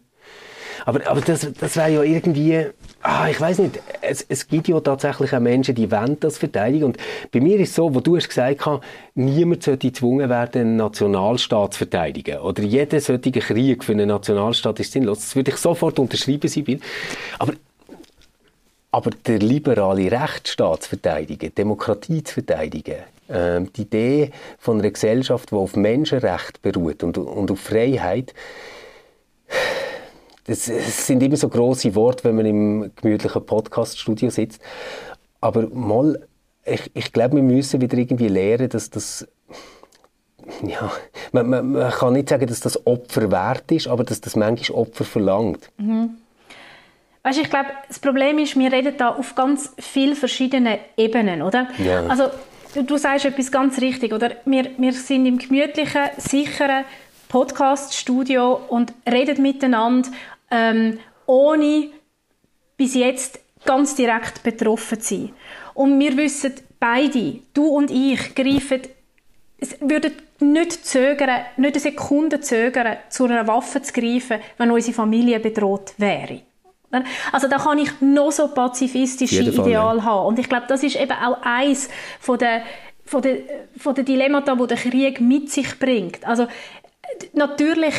Aber, 0.85 1.05
aber 1.07 1.21
das, 1.21 1.47
das 1.59 1.75
wäre 1.75 1.91
ja 1.91 2.03
irgendwie, 2.03 2.65
ah, 3.01 3.29
ich 3.29 3.39
weiß 3.39 3.59
nicht, 3.59 3.79
es, 4.01 4.25
es 4.27 4.47
gibt 4.47 4.67
ja 4.67 4.79
tatsächlich 4.79 5.33
auch 5.33 5.39
Menschen, 5.39 5.75
die 5.75 5.91
wollen 5.91 6.19
das 6.19 6.37
verteidigen. 6.37 6.85
Und 6.85 6.97
bei 7.31 7.39
mir 7.39 7.59
ist 7.59 7.69
es 7.69 7.75
so, 7.75 7.93
wo 7.93 7.99
du 7.99 8.17
hast 8.17 8.29
gesagt 8.29 8.65
hast, 8.65 8.81
niemand 9.15 9.63
sollte 9.63 9.87
gezwungen 9.89 10.29
werden, 10.29 10.61
einen 10.61 10.75
Nationalstaat 10.77 11.73
zu 11.73 11.79
verteidigen. 11.79 12.39
Oder 12.39 12.63
jeder 12.63 12.99
solche 12.99 13.31
Krieg 13.31 13.83
für 13.83 13.91
einen 13.91 14.07
Nationalstaat 14.07 14.79
ist 14.79 14.91
sinnlos. 14.91 15.19
Das 15.19 15.35
würde 15.35 15.51
ich 15.51 15.57
sofort 15.57 15.99
unterschreiben, 15.99 16.47
Sibyl. 16.47 16.79
Aber 17.39 17.53
aber 18.93 19.11
der 19.25 19.39
liberale 19.39 20.11
Rechtsstaat 20.11 20.83
zu 20.83 20.89
verteidigen, 20.89 21.55
Demokratie 21.55 22.23
zu 22.23 22.33
verteidigen, 22.35 22.97
äh, 23.29 23.61
die 23.75 23.83
Idee 23.83 24.31
von 24.59 24.79
einer 24.79 24.91
Gesellschaft, 24.91 25.51
die 25.51 25.55
auf 25.55 25.75
Menschenrecht 25.75 26.61
beruht 26.61 27.01
und, 27.03 27.17
und 27.17 27.51
auf 27.51 27.59
Freiheit, 27.59 28.33
das, 30.51 30.65
das 30.65 31.07
sind 31.07 31.23
immer 31.23 31.37
so 31.37 31.47
große 31.49 31.95
Worte, 31.95 32.25
wenn 32.25 32.35
man 32.35 32.45
im 32.45 32.91
gemütlichen 32.95 33.45
Podcaststudio 33.45 34.29
sitzt. 34.29 34.61
Aber 35.39 35.67
mal, 35.69 36.27
ich, 36.65 36.91
ich 36.93 37.13
glaube, 37.13 37.37
wir 37.37 37.43
müssen 37.43 37.81
wieder 37.81 37.97
irgendwie 37.97 38.27
lernen, 38.27 38.69
dass 38.69 38.89
das 38.89 39.27
ja, 40.63 40.91
man, 41.31 41.49
man, 41.49 41.71
man, 41.71 41.91
kann 41.91 42.13
nicht 42.13 42.29
sagen, 42.29 42.47
dass 42.47 42.59
das 42.59 42.85
Opfer 42.85 43.31
wert 43.31 43.71
ist, 43.71 43.87
aber 43.87 44.03
dass 44.03 44.21
das 44.21 44.35
manchmal 44.35 44.79
Opfer 44.79 45.05
verlangt. 45.05 45.69
Mhm. 45.77 46.17
Weißt, 47.23 47.39
ich 47.39 47.49
glaube, 47.49 47.69
das 47.87 47.99
Problem 47.99 48.39
ist, 48.39 48.57
wir 48.57 48.71
reden 48.71 48.95
da 48.97 49.09
auf 49.09 49.35
ganz 49.35 49.71
vielen 49.77 50.15
verschiedenen 50.15 50.79
Ebenen, 50.97 51.43
oder? 51.43 51.67
Ja. 51.77 52.07
Also 52.07 52.25
du, 52.73 52.83
du 52.83 52.97
sagst 52.97 53.25
etwas 53.25 53.51
ganz 53.51 53.79
richtig, 53.79 54.11
oder? 54.11 54.31
Wir, 54.45 54.71
wir 54.77 54.93
sind 54.93 55.27
im 55.27 55.37
gemütlichen, 55.37 56.09
sicheren 56.17 56.83
Podcast-Studio 57.31 58.59
und 58.67 58.93
reden 59.09 59.41
miteinander 59.41 60.09
ähm, 60.51 60.99
ohne 61.25 61.89
bis 62.77 62.95
jetzt 62.95 63.39
ganz 63.65 63.95
direkt 63.95 64.43
betroffen 64.43 64.99
zu 64.99 65.15
sein. 65.15 65.33
Und 65.73 65.99
wir 65.99 66.17
wissen 66.17 66.53
beide, 66.79 67.39
du 67.53 67.67
und 67.67 67.89
ich, 67.89 68.35
greifen, 68.35 68.81
es 69.57 69.79
würden 69.79 70.13
nicht 70.39 70.85
zögern, 70.85 71.41
nicht 71.57 71.75
eine 71.75 71.79
Sekunde 71.79 72.41
zögern, 72.41 72.97
zu 73.09 73.25
einer 73.25 73.47
Waffe 73.47 73.81
zu 73.81 73.93
greifen, 73.93 74.39
wenn 74.57 74.71
unsere 74.71 74.95
Familie 74.95 75.39
bedroht 75.39 75.93
wäre. 75.97 76.41
Also 77.31 77.47
da 77.47 77.57
kann 77.57 77.77
ich 77.77 78.01
noch 78.01 78.31
so 78.31 78.49
pazifistische 78.49 79.43
Ideale 79.43 80.03
haben. 80.03 80.27
Und 80.27 80.39
ich 80.39 80.49
glaube, 80.49 80.65
das 80.67 80.83
ist 80.83 80.97
eben 80.97 81.11
auch 81.13 81.37
eins 81.41 81.89
von 82.19 82.37
der 82.37 82.63
von 83.05 83.21
der, 83.21 83.39
von 83.77 83.93
der 83.93 84.05
Dilemmata, 84.05 84.55
die 84.55 84.67
der 84.67 84.77
Krieg 84.77 85.19
mit 85.19 85.51
sich 85.51 85.77
bringt. 85.77 86.25
Also 86.25 86.47
natürlich 87.33 87.95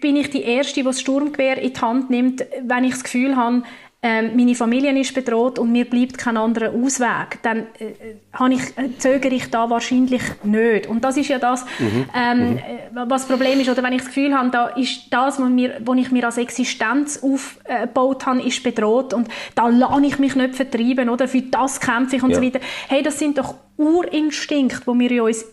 bin 0.00 0.16
ich 0.16 0.30
die 0.30 0.42
Erste, 0.42 0.74
die 0.74 0.82
das 0.82 1.00
Sturmgewehr 1.00 1.58
in 1.58 1.72
die 1.72 1.80
Hand 1.80 2.10
nimmt, 2.10 2.44
wenn 2.62 2.84
ich 2.84 2.92
das 2.92 3.04
Gefühl 3.04 3.36
habe, 3.36 3.62
ähm, 4.00 4.36
meine 4.36 4.54
Familie 4.54 4.96
ist 4.96 5.12
bedroht 5.12 5.58
und 5.58 5.72
mir 5.72 5.84
bleibt 5.84 6.18
kein 6.18 6.36
anderer 6.36 6.72
Ausweg, 6.72 7.42
dann 7.42 7.66
äh, 7.80 8.54
ich, 8.54 8.78
äh, 8.78 8.96
zögere 8.96 9.34
ich 9.34 9.50
da 9.50 9.68
wahrscheinlich 9.70 10.22
nicht. 10.44 10.86
Und 10.86 11.02
das 11.02 11.16
ist 11.16 11.28
ja 11.28 11.40
das, 11.40 11.64
mhm. 11.80 12.04
Ähm, 12.14 12.50
mhm. 12.50 12.58
Äh, 12.58 12.62
was 12.92 13.22
das 13.22 13.26
Problem 13.26 13.58
ist. 13.58 13.68
Oder 13.68 13.82
wenn 13.82 13.94
ich 13.94 14.02
das 14.02 14.06
Gefühl 14.06 14.38
habe, 14.38 14.50
da 14.50 14.68
ist 14.68 15.08
das, 15.10 15.40
was, 15.40 15.48
mir, 15.50 15.80
was 15.84 15.98
ich 15.98 16.12
mir 16.12 16.24
als 16.26 16.38
Existenz 16.38 17.20
aufgebaut 17.24 18.24
habe, 18.24 18.40
ist 18.42 18.62
bedroht 18.62 19.14
und 19.14 19.26
da 19.56 19.66
lasse 19.66 20.06
ich 20.06 20.20
mich 20.20 20.36
nicht 20.36 20.54
vertreiben 20.54 21.08
oder 21.08 21.26
für 21.26 21.42
das 21.42 21.80
kämpfe 21.80 22.16
ich 22.16 22.22
und 22.22 22.30
ja. 22.30 22.36
so 22.36 22.42
weiter. 22.42 22.60
Hey, 22.86 23.02
das 23.02 23.18
sind 23.18 23.36
doch 23.36 23.56
Urinstinkte, 23.78 24.82
die 24.86 24.98
wir 24.98 25.10
in 25.10 25.20
uns 25.22 25.44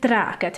tragen. 0.00 0.52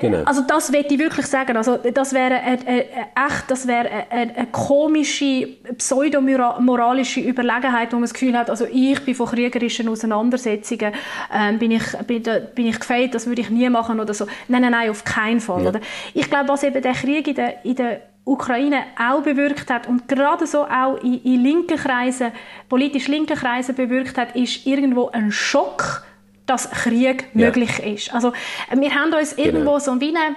Genau. 0.00 0.24
Also 0.24 0.42
das 0.42 0.72
würde 0.72 0.92
ich 0.92 0.98
wirklich 0.98 1.26
sagen. 1.26 1.56
Also 1.56 1.76
das 1.76 2.12
wäre 2.12 2.40
echt, 2.42 3.44
das 3.48 3.66
wäre 3.66 3.88
eine, 4.10 4.36
eine 4.36 4.46
komische 4.50 5.48
pseudomoralische 5.78 7.20
Überlegenheit, 7.20 7.92
wo 7.92 7.96
man 7.96 8.02
das 8.02 8.12
Gefühl 8.12 8.36
hat, 8.36 8.50
also 8.50 8.66
ich 8.70 9.04
bin 9.04 9.14
von 9.14 9.26
kriegerischen 9.26 9.88
Auseinandersetzungen 9.88 10.92
ähm, 11.32 11.58
bin 11.58 11.70
ich 11.70 11.84
bin, 12.06 12.22
bin 12.54 12.66
ich 12.66 12.80
gefeit, 12.80 13.14
das 13.14 13.26
würde 13.26 13.42
ich 13.42 13.50
nie 13.50 13.68
machen 13.68 14.00
oder 14.00 14.14
so. 14.14 14.26
Nein, 14.48 14.62
nein, 14.62 14.72
nein, 14.72 14.90
auf 14.90 15.04
keinen 15.04 15.40
Fall. 15.40 15.62
Ja. 15.62 15.68
Oder? 15.68 15.80
Ich 16.12 16.28
glaube, 16.28 16.48
was 16.48 16.64
eben 16.64 16.82
der 16.82 16.94
Krieg 16.94 17.28
in 17.28 17.34
der, 17.36 17.64
in 17.64 17.76
der 17.76 18.00
Ukraine 18.24 18.84
auch 18.98 19.22
bewirkt 19.22 19.70
hat 19.70 19.86
und 19.86 20.08
gerade 20.08 20.46
so 20.46 20.64
auch 20.64 20.96
in, 21.02 21.22
in 21.22 21.42
linken 21.42 21.76
Kreisen, 21.76 22.32
politisch 22.68 23.06
linken 23.06 23.36
Kreisen 23.36 23.74
bewirkt 23.74 24.18
hat, 24.18 24.34
ist 24.34 24.66
irgendwo 24.66 25.08
ein 25.10 25.30
Schock 25.30 26.02
dass 26.46 26.70
Krieg 26.70 27.24
ja. 27.34 27.46
möglich 27.46 27.78
ist. 27.80 28.14
Also 28.14 28.32
wir 28.72 28.94
haben 28.94 29.12
uns 29.12 29.36
genau. 29.36 29.48
irgendwo 29.48 29.78
so 29.78 30.00
wie 30.00 30.14
eine 30.14 30.36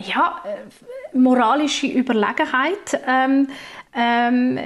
ja, 0.00 0.40
äh, 0.44 1.16
moralische 1.16 1.86
Überlegenheit 1.86 3.00
ähm, 3.06 3.48
ähm, 3.94 4.58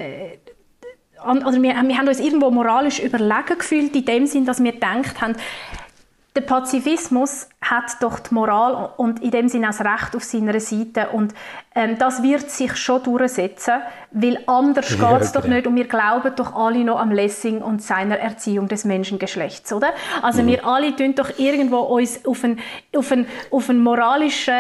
oder 1.25 1.63
wir, 1.63 1.75
wir 1.75 1.99
haben 1.99 2.09
uns 2.09 2.21
irgendwo 2.21 2.51
moralisch 2.51 2.99
überlegen 2.99 3.59
gefühlt, 3.59 3.95
in 3.95 4.05
dem 4.05 4.27
Sinn, 4.27 4.45
dass 4.45 4.63
wir 4.63 4.73
gedacht 4.73 5.21
haben, 5.21 5.37
der 6.35 6.41
Pazifismus 6.43 7.49
hat 7.61 7.97
doch 8.01 8.19
die 8.19 8.35
Moral 8.35 8.91
und 8.97 9.23
in 9.23 9.31
dem 9.31 9.49
Sinne 9.49 9.69
auch 9.69 9.77
das 9.77 9.85
Recht 9.85 10.17
auf 10.17 10.25
seiner 10.25 10.59
Seite 10.61 11.11
und 11.11 11.35
ähm, 11.75 11.97
das 11.99 12.23
wird 12.23 12.51
sich 12.51 12.77
schon 12.77 13.03
durchsetzen, 13.03 13.75
weil 14.11 14.39
anders 14.47 14.97
ja, 14.99 15.13
geht 15.13 15.23
es 15.23 15.33
doch 15.33 15.43
genau. 15.43 15.57
nicht 15.57 15.67
und 15.67 15.77
wir 15.77 15.87
glauben 15.87 16.35
doch 16.37 16.55
alle 16.55 16.85
noch 16.85 16.99
am 16.99 17.11
Lessing 17.11 17.63
und 17.63 17.83
seiner 17.83 18.19
Erziehung 18.19 18.69
des 18.69 18.85
Menschengeschlechts, 18.85 19.73
oder? 19.73 19.89
Also 20.23 20.43
mhm. 20.43 20.49
wir 20.49 20.67
alle 20.67 20.95
tun 20.97 21.15
doch 21.15 21.39
irgendwo 21.39 21.79
uns 21.79 22.25
auf 22.27 22.45
einen, 22.45 22.59
auf 22.97 23.13
einen, 23.13 23.27
auf 23.51 23.71
einen 23.71 23.83
moralischen 23.83 24.55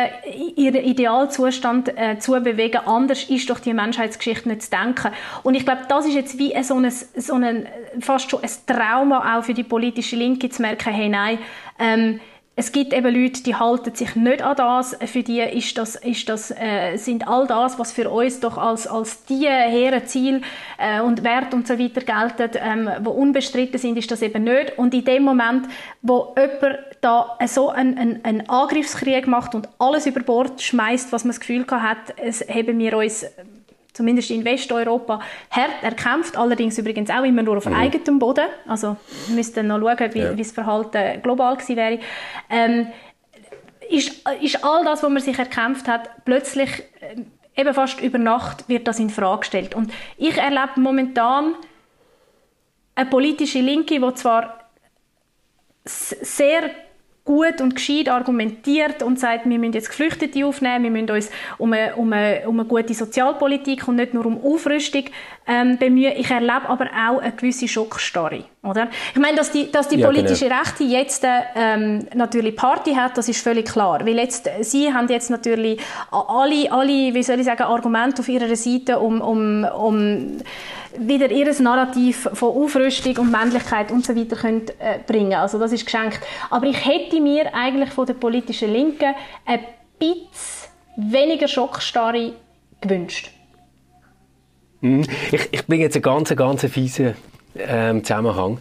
Idealzustand 0.56 1.96
äh, 1.96 2.18
zu 2.18 2.32
bewegen, 2.32 2.80
anders 2.87 3.24
ist 3.24 3.50
doch 3.50 3.61
die 3.61 3.74
Menschheitsgeschichte 3.74 4.48
nicht 4.48 4.62
zu 4.62 4.70
denken. 4.70 5.11
Und 5.42 5.54
ich 5.54 5.64
glaube, 5.64 5.82
das 5.88 6.06
ist 6.06 6.14
jetzt 6.14 6.38
wie 6.38 6.54
so 6.62 6.76
ein, 6.76 6.90
so 6.90 7.35
ein 7.35 7.66
fast 8.00 8.30
schon 8.30 8.42
ein 8.42 8.50
Trauma 8.66 9.37
auch 9.37 9.44
für 9.44 9.54
die 9.54 9.64
politische 9.64 10.16
Linke 10.16 10.48
zu 10.48 10.62
merken, 10.62 10.92
hey 10.92 11.08
nein, 11.08 11.38
ähm, 11.78 12.20
es 12.54 12.70
gibt 12.70 12.92
eben 12.92 13.14
Leute, 13.14 13.42
die 13.42 13.54
halten 13.54 13.94
sich 13.94 14.14
nicht 14.14 14.42
an 14.42 14.56
das. 14.56 14.94
Für 15.06 15.22
die 15.22 15.40
ist 15.40 15.78
das, 15.78 15.96
ist 15.96 16.28
das, 16.28 16.50
äh, 16.50 16.96
sind 16.98 17.26
all 17.26 17.46
das, 17.46 17.78
was 17.78 17.92
für 17.92 18.11
uns 18.11 18.40
doch 18.40 18.58
als, 18.58 18.87
als 18.87 19.24
die 19.24 19.48
hehren 19.48 20.06
Ziel 20.06 20.42
äh, 20.76 21.00
und 21.00 21.24
Wert 21.24 21.54
und 21.54 21.66
so 21.66 21.78
weiter 21.78 22.02
gelten, 22.02 22.58
ähm, 22.62 22.90
wo 23.04 23.11
unbestritten 23.11 23.78
sind, 23.78 23.96
ist 23.96 24.11
das 24.11 24.20
eben 24.20 24.44
nicht. 24.44 24.76
Und 24.76 24.92
in 24.92 25.04
dem 25.04 25.22
Moment, 25.22 25.66
wo 26.02 26.35
jemand 26.37 26.78
da 27.00 27.38
so 27.46 27.70
einen, 27.70 27.96
einen, 27.96 28.24
einen 28.24 28.48
Angriffskrieg 28.50 29.26
macht 29.26 29.54
und 29.54 29.70
alles 29.78 30.06
über 30.06 30.20
Bord 30.20 30.61
schmeißt, 30.61 31.11
was 31.11 31.24
man 31.24 31.30
das 31.30 31.40
Gefühl 31.40 31.64
hat, 31.70 32.14
es 32.16 32.46
haben 32.48 32.78
wir 32.78 32.98
uns 32.98 33.24
zumindest 33.92 34.31
in 34.31 34.44
Westeuropa, 34.44 35.20
hart 35.50 35.83
erkämpft, 35.83 36.37
allerdings 36.37 36.78
übrigens 36.78 37.11
auch 37.11 37.24
immer 37.24 37.42
nur 37.42 37.59
auf 37.59 37.66
mhm. 37.66 37.74
eigenem 37.74 38.18
Boden. 38.18 38.46
Also 38.66 38.96
wir 39.26 39.37
müssten 39.37 39.66
noch 39.66 39.81
schauen, 39.81 40.14
wie, 40.14 40.20
ja. 40.20 40.33
wie 40.33 40.42
das 40.42 40.52
Verhalten 40.52 41.22
global 41.22 41.57
gewesen 41.57 41.76
wäre. 41.76 41.98
Ähm, 42.50 42.88
ist, 43.90 44.26
ist 44.40 44.64
all 44.64 44.85
das, 44.85 45.02
was 45.02 45.11
man 45.11 45.20
sich 45.20 45.38
erkämpft 45.38 45.88
hat, 45.88 46.24
plötzlich 46.24 46.70
äh, 47.00 47.61
eben 47.61 47.74
fast 47.74 48.00
über 48.00 48.18
Nacht 48.18 48.68
wird 48.68 48.88
das 48.88 48.98
in 48.98 49.11
Frage 49.11 49.40
gestellt. 49.40 49.74
Und 49.74 49.92
ich 50.16 50.37
erlebe 50.37 50.81
momentan 50.81 51.55
eine 52.94 53.09
politische 53.09 53.61
Linke, 53.61 54.00
die 54.00 54.14
zwar 54.14 54.59
sehr 55.85 56.70
gut 57.24 57.61
und 57.61 57.76
gescheit 57.76 58.08
argumentiert 58.08 59.02
und 59.02 59.18
sagt, 59.18 59.48
wir 59.48 59.58
müssen 59.58 59.74
jetzt 59.74 59.90
Geflüchtete 59.90 60.44
aufnehmen, 60.44 60.85
wir 60.85 60.90
müssen 60.90 61.11
uns 61.11 61.30
um 61.56 61.72
eine, 61.72 61.94
um 61.94 62.12
eine, 62.12 62.48
um 62.48 62.58
eine 62.58 62.68
gute 62.68 62.94
Sozialpolitik 62.94 63.87
und 63.87 63.96
nicht 63.96 64.12
nur 64.12 64.26
um 64.26 64.44
Aufrüstung 64.44 65.04
ähm, 65.46 65.78
bemühen. 65.78 66.14
Ich 66.16 66.30
erlebe 66.30 66.68
aber 66.68 66.87
auch 66.87 67.20
eine 67.20 67.32
gewisse 67.32 67.68
Schockstarre. 67.68 68.44
Oder? 68.64 68.88
Ich 69.14 69.20
meine, 69.20 69.37
dass 69.37 69.52
die, 69.52 69.70
dass 69.70 69.88
die 69.88 69.98
ja, 69.98 70.06
politische 70.06 70.46
genau. 70.46 70.58
Rechte 70.61 70.85
jetzt 70.85 71.24
ähm, 71.54 72.06
natürlich 72.14 72.56
Party 72.56 72.94
hat, 72.94 73.16
das 73.16 73.28
ist 73.28 73.42
völlig 73.42 73.66
klar. 73.66 74.04
Weil 74.04 74.18
jetzt, 74.18 74.48
sie 74.61 74.92
haben 74.92 75.08
jetzt 75.08 75.30
natürlich 75.30 75.80
alle, 76.11 76.70
alle 76.72 77.14
wie 77.14 77.22
soll 77.22 77.38
ich 77.38 77.46
sagen, 77.46 77.62
Argumente 77.62 78.22
auf 78.22 78.28
ihrer 78.28 78.54
Seite, 78.56 78.98
um, 78.98 79.20
um, 79.20 79.64
um 79.64 80.38
wieder 80.98 81.31
ihr 81.31 81.52
Narrativ 81.62 82.28
von 82.33 82.50
Aufrüstung 82.50 83.16
und 83.18 83.31
Männlichkeit 83.31 83.90
und 83.90 84.05
so 84.05 84.12
äh, 84.12 84.98
bringen 85.07 85.35
Also 85.35 85.59
das 85.59 85.72
ist 85.72 85.85
geschenkt. 85.85 86.20
Aber 86.50 86.66
ich 86.66 86.85
hätte 86.85 87.20
mir 87.20 87.55
eigentlich 87.55 87.90
von 87.90 88.07
der 88.07 88.14
politischen 88.14 88.72
Linken 88.72 89.14
ein 89.46 89.61
bisschen 89.98 90.70
weniger 90.96 91.48
Schockstarre 91.48 92.33
gewünscht. 92.81 93.31
Hm. 94.81 95.05
Ich, 95.31 95.48
ich 95.52 95.66
bringe 95.66 95.85
jetzt 95.85 95.96
einen 95.96 96.02
ganz, 96.02 96.35
ganz 96.35 96.64
fiesen 96.66 97.14
ähm, 97.57 98.05
Zusammenhang. 98.05 98.59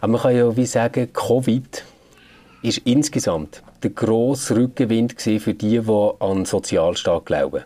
Aber 0.00 0.12
man 0.12 0.20
kann 0.20 0.36
ja 0.36 0.56
wie 0.56 0.66
sagen, 0.66 1.12
Covid 1.12 1.84
ist 2.62 2.78
insgesamt 2.78 3.62
der 3.82 3.90
grosse 3.90 4.56
Rückgewinn 4.56 5.10
für 5.10 5.54
die, 5.54 5.80
die 5.80 6.10
an 6.20 6.44
Sozialstaat 6.44 7.26
glauben. 7.26 7.64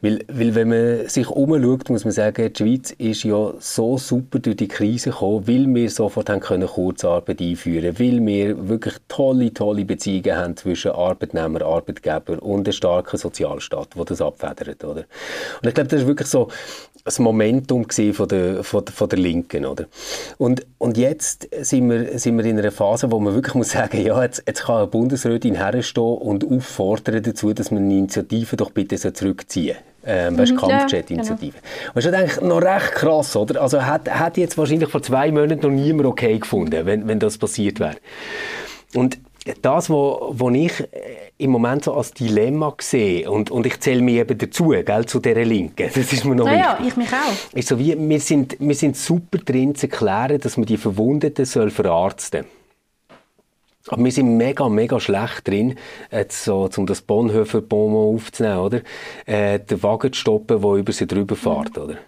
Weil, 0.00 0.24
weil 0.28 0.54
wenn 0.54 0.68
man 0.68 1.08
sich 1.08 1.28
umschaut, 1.28 1.88
muss 1.90 2.04
man 2.04 2.12
sagen, 2.12 2.52
die 2.52 2.62
Schweiz 2.62 2.90
ist 2.92 3.24
ja 3.24 3.52
so 3.58 3.98
super 3.98 4.38
durch 4.38 4.56
die 4.56 4.68
Krise 4.68 5.10
gekommen, 5.10 5.46
weil 5.46 5.66
wir 5.74 5.90
sofort 5.90 6.30
haben 6.30 6.40
können 6.40 6.68
Kurzarbeit 6.68 7.40
einführen 7.40 7.98
weil 7.98 8.24
wir 8.24 8.68
wirklich 8.68 8.94
tolle, 9.08 9.52
tolle 9.52 9.84
Beziehungen 9.84 10.36
haben 10.36 10.56
zwischen 10.56 10.92
Arbeitnehmer, 10.92 11.62
Arbeitgeber 11.62 12.42
und 12.42 12.66
einem 12.66 12.72
starken 12.72 13.16
Sozialstaat, 13.16 13.88
der 13.96 14.04
das 14.04 14.20
abfedert. 14.20 14.84
Oder? 14.84 15.04
Und 15.62 15.68
ich 15.68 15.74
glaube, 15.74 15.88
das 15.88 16.02
ist 16.02 16.06
wirklich 16.06 16.28
so 16.28 16.48
das 17.06 17.18
Momentum 17.20 17.86
von 17.88 18.28
der, 18.28 18.64
von, 18.64 18.84
der, 18.84 18.94
von 18.94 19.08
der 19.08 19.18
Linken. 19.18 19.64
Oder? 19.64 19.86
Und, 20.38 20.66
und 20.78 20.98
jetzt 20.98 21.48
sind 21.64 21.88
wir, 21.88 22.18
sind 22.18 22.36
wir 22.36 22.44
in 22.44 22.58
einer 22.58 22.72
Phase, 22.72 23.10
wo 23.10 23.20
man 23.20 23.34
wirklich 23.34 23.54
muss 23.54 23.70
sagen, 23.70 24.04
ja, 24.04 24.22
jetzt, 24.22 24.42
jetzt 24.46 24.64
kann 24.64 24.76
eine 24.76 24.86
Bundesrätin 24.88 25.54
herstehen 25.54 26.02
und 26.18 26.44
auffordern 26.44 27.22
dazu, 27.22 27.52
dass 27.52 27.70
man 27.70 27.84
eine 27.84 27.94
Initiative 27.96 28.56
doch 28.56 28.70
bitte 28.70 28.98
so 28.98 29.10
zurückziehen 29.10 29.76
ähm, 30.04 30.38
weißt, 30.38 30.52
mhm, 30.52 30.56
Kampfjet-Initiative. 30.56 31.56
Ja, 31.56 31.60
genau. 31.80 31.92
Das 31.94 32.04
ist 32.04 32.14
eigentlich 32.14 32.40
noch 32.40 32.62
recht 32.62 32.92
krass, 32.92 33.36
oder? 33.36 33.60
Also 33.60 33.84
hat, 33.84 34.08
hat 34.08 34.36
jetzt 34.36 34.56
wahrscheinlich 34.56 34.88
vor 34.88 35.02
zwei 35.02 35.32
Monaten 35.32 35.60
noch 35.62 35.70
niemand 35.70 36.06
okay 36.06 36.38
gefunden, 36.38 36.86
wenn, 36.86 37.08
wenn 37.08 37.18
das 37.18 37.38
passiert 37.38 37.80
wäre. 37.80 37.96
Und 38.94 39.18
das, 39.62 39.90
was 39.90 40.54
ich 40.54 40.80
äh, 40.80 40.86
im 41.38 41.50
Moment 41.50 41.84
so 41.84 41.94
als 41.94 42.12
Dilemma 42.12 42.74
sehe, 42.80 43.30
und, 43.30 43.50
und 43.50 43.66
ich 43.66 43.80
zähle 43.80 44.02
mich 44.02 44.16
eben 44.16 44.36
dazu, 44.36 44.68
gell, 44.68 45.06
zu 45.06 45.20
dieser 45.20 45.44
Linken, 45.44 45.90
das 45.94 46.12
ist 46.12 46.24
mir 46.24 46.34
noch 46.34 46.46
naja, 46.46 46.78
wichtig. 46.78 46.88
ich 46.88 46.96
mich 46.96 47.12
auch. 47.12 47.56
Ist 47.56 47.68
so 47.68 47.78
wie, 47.78 47.96
wir, 47.96 48.20
sind, 48.20 48.56
wir 48.58 48.74
sind 48.74 48.96
super 48.96 49.38
drin 49.38 49.74
zu 49.74 49.86
erklären, 49.86 50.40
dass 50.40 50.56
man 50.56 50.66
die 50.66 50.76
Verwundeten 50.76 51.44
soll 51.44 51.70
verarzten 51.70 52.42
soll. 52.42 52.50
Aber 53.88 54.04
wir 54.04 54.10
sind 54.10 54.36
mega, 54.36 54.68
mega 54.68 54.98
schlecht 54.98 55.46
drin, 55.46 55.76
jetzt 56.10 56.44
so, 56.44 56.68
um 56.76 56.86
das 56.86 57.02
Bonhoeffer 57.02 57.60
Bonbon 57.60 58.16
aufzunehmen, 58.16 58.58
oder? 58.58 58.80
Äh, 59.26 59.60
den 59.60 59.82
Wagen 59.82 60.12
zu 60.12 60.20
stoppen, 60.20 60.60
der 60.60 60.70
über 60.72 60.92
sie 60.92 61.06
drüber 61.06 61.36
fährt, 61.36 61.76
mhm. 61.76 61.82
oder? 61.82 61.98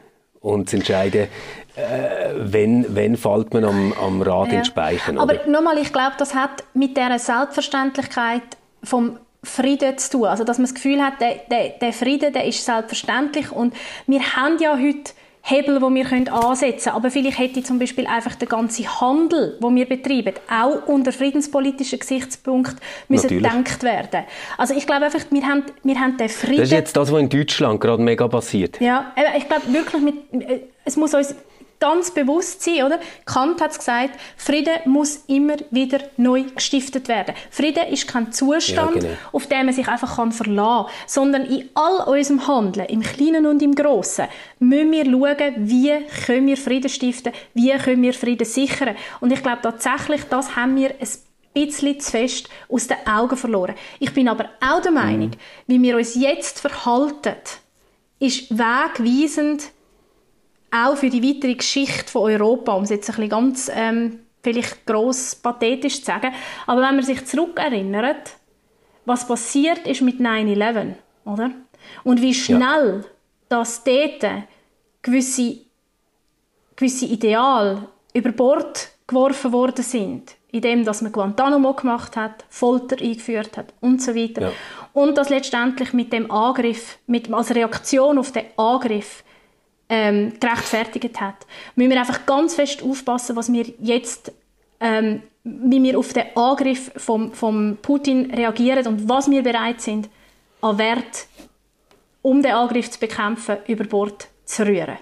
Und 0.40 0.70
zu 0.70 0.76
entscheiden, 0.76 1.28
äh, 1.74 2.30
wenn, 2.36 2.94
wenn 2.94 3.16
fällt 3.16 3.52
man 3.52 3.64
am, 3.64 3.92
am 3.92 4.22
Rad 4.22 4.52
ja. 4.52 4.58
in 4.58 4.64
Speichen, 4.64 5.18
Aber 5.18 5.46
nochmal, 5.46 5.78
ich 5.78 5.92
glaube, 5.92 6.14
das 6.18 6.34
hat 6.34 6.64
mit 6.74 6.96
dieser 6.96 7.18
Selbstverständlichkeit 7.18 8.42
vom 8.82 9.18
Frieden 9.42 9.96
zu 9.98 10.10
tun. 10.10 10.24
Also, 10.26 10.44
dass 10.44 10.58
man 10.58 10.66
das 10.66 10.74
Gefühl 10.74 11.02
hat, 11.02 11.20
der, 11.20 11.36
der, 11.50 11.70
der 11.80 11.92
Frieden, 11.92 12.32
der 12.32 12.44
ist 12.44 12.64
selbstverständlich 12.64 13.52
und 13.52 13.74
wir 14.06 14.20
haben 14.36 14.58
ja 14.58 14.76
heute 14.76 15.12
Hebel, 15.50 15.80
wo 15.80 15.88
wir 15.88 16.06
ansetzen 16.12 16.84
können. 16.84 16.96
Aber 16.96 17.10
vielleicht 17.10 17.38
hätte 17.38 17.62
zum 17.62 17.78
Beispiel 17.78 18.06
einfach 18.06 18.34
der 18.34 18.48
ganze 18.48 18.84
Handel, 19.00 19.56
wo 19.60 19.74
wir 19.74 19.86
betreiben, 19.86 20.34
auch 20.50 20.86
unter 20.86 21.12
friedenspolitischen 21.12 21.98
Gesichtspunkt 21.98 22.76
müssen 23.08 23.28
gedacht 23.28 23.82
werden. 23.82 24.24
Also 24.58 24.74
ich 24.74 24.86
glaube 24.86 25.06
einfach, 25.06 25.24
wir 25.30 25.42
haben, 25.42 25.64
wir 25.82 25.98
haben 25.98 26.16
den 26.16 26.28
Frieden... 26.28 26.58
Das 26.58 26.68
ist 26.68 26.72
jetzt 26.72 26.96
das, 26.96 27.10
was 27.10 27.20
in 27.20 27.28
Deutschland 27.28 27.80
gerade 27.80 28.02
mega 28.02 28.28
passiert. 28.28 28.80
Ja, 28.80 29.12
ich 29.36 29.48
glaube 29.48 29.72
wirklich, 29.72 30.02
mit, 30.02 30.14
äh, 30.32 30.60
es 30.84 30.96
muss 30.96 31.14
uns 31.14 31.34
ganz 31.80 32.10
bewusst 32.10 32.62
sein, 32.62 32.84
oder? 32.84 32.98
Kant 33.24 33.60
hat 33.60 33.76
gesagt, 33.76 34.18
Frieden 34.36 34.78
muss 34.86 35.24
immer 35.26 35.56
wieder 35.70 36.00
neu 36.16 36.44
gestiftet 36.44 37.08
werden. 37.08 37.34
Frieden 37.50 37.86
ist 37.88 38.08
kein 38.08 38.32
Zustand, 38.32 38.96
ja, 38.96 39.00
genau. 39.00 39.14
auf 39.32 39.46
den 39.46 39.66
man 39.66 39.74
sich 39.74 39.88
einfach 39.88 40.16
kann 40.16 40.32
verlassen 40.32 40.86
kann, 40.86 40.94
sondern 41.06 41.44
in 41.46 41.68
all 41.74 42.08
unserem 42.08 42.46
Handeln, 42.46 42.86
im 42.86 43.02
Kleinen 43.02 43.46
und 43.46 43.62
im 43.62 43.74
Großen, 43.74 44.26
müssen 44.58 44.92
wir 44.92 45.04
schauen, 45.04 45.54
wie 45.58 45.92
können 46.26 46.46
wir 46.46 46.56
Frieden 46.56 46.88
stiften, 46.88 47.32
wie 47.54 47.70
können 47.72 48.02
wir 48.02 48.14
Frieden 48.14 48.44
sichern. 48.44 48.96
Und 49.20 49.32
ich 49.32 49.42
glaube 49.42 49.62
tatsächlich, 49.62 50.24
das 50.24 50.56
haben 50.56 50.76
wir 50.76 50.90
ein 50.90 51.08
bisschen 51.54 52.00
zu 52.00 52.10
fest 52.10 52.48
aus 52.68 52.86
den 52.86 52.98
Augen 53.06 53.36
verloren. 53.36 53.74
Ich 53.98 54.12
bin 54.12 54.28
aber 54.28 54.50
auch 54.60 54.82
der 54.82 54.92
Meinung, 54.92 55.30
mhm. 55.30 55.34
wie 55.66 55.82
wir 55.82 55.96
uns 55.96 56.14
jetzt 56.14 56.60
verhalten, 56.60 57.36
ist 58.18 58.50
wegweisend 58.50 59.70
auch 60.70 60.96
für 60.96 61.10
die 61.10 61.22
weitere 61.22 61.54
Geschichte 61.54 62.10
von 62.10 62.30
Europa, 62.30 62.72
um 62.72 62.82
es 62.82 62.90
jetzt 62.90 63.08
ein 63.08 63.16
bisschen 63.16 63.30
ganz 63.30 63.70
ähm, 63.74 64.20
vielleicht 64.42 64.86
gross 64.86 65.34
pathetisch 65.34 66.00
zu 66.00 66.06
sagen. 66.06 66.32
Aber 66.66 66.82
wenn 66.82 66.96
man 66.96 67.04
sich 67.04 67.24
zurückerinnert, 67.24 68.32
was 69.04 69.26
passiert 69.26 69.86
ist 69.86 70.02
mit 70.02 70.20
9-11, 70.20 70.94
oder? 71.24 71.50
Und 72.04 72.20
wie 72.20 72.34
schnell 72.34 73.00
ja. 73.02 73.10
dass 73.48 73.82
dort 73.82 74.24
gewisse, 75.02 75.58
gewisse 76.76 77.06
Ideale 77.06 77.88
über 78.12 78.32
Bord 78.32 78.90
geworfen 79.06 79.52
worden 79.52 79.82
sind, 79.82 80.36
indem 80.50 80.84
dass 80.84 81.02
man 81.02 81.12
Guantanamo 81.12 81.72
gemacht 81.72 82.16
hat, 82.16 82.44
Folter 82.48 83.00
eingeführt 83.00 83.56
hat 83.56 83.72
und 83.80 84.02
so 84.02 84.14
weiter. 84.14 84.42
Ja. 84.42 84.52
Und 84.92 85.16
dass 85.16 85.30
letztendlich 85.30 85.92
mit 85.92 86.12
dem 86.12 86.30
Angriff, 86.30 86.98
mit, 87.06 87.32
als 87.32 87.54
Reaktion 87.54 88.18
auf 88.18 88.32
den 88.32 88.46
Angriff, 88.56 89.24
ähm, 89.88 90.34
gerechtfertigt 90.40 91.20
hat. 91.20 91.46
Müssen 91.74 91.90
wir 91.90 92.00
einfach 92.00 92.26
ganz 92.26 92.54
fest 92.54 92.82
aufpassen, 92.82 93.36
was 93.36 93.52
wir 93.52 93.66
jetzt, 93.80 94.32
ähm, 94.80 95.22
wie 95.44 95.82
wir 95.82 95.98
auf 95.98 96.12
den 96.12 96.24
Angriff 96.34 96.90
von 96.96 97.32
vom 97.32 97.78
Putin 97.80 98.32
reagieren 98.34 98.86
und 98.86 99.08
was 99.08 99.30
wir 99.30 99.42
bereit 99.42 99.80
sind, 99.80 100.08
an 100.60 100.78
Wert, 100.78 101.26
um 102.22 102.42
den 102.42 102.52
Angriff 102.52 102.90
zu 102.90 103.00
bekämpfen, 103.00 103.58
über 103.66 103.84
Bord 103.84 104.28
zu 104.44 104.66
rühren. 104.66 104.98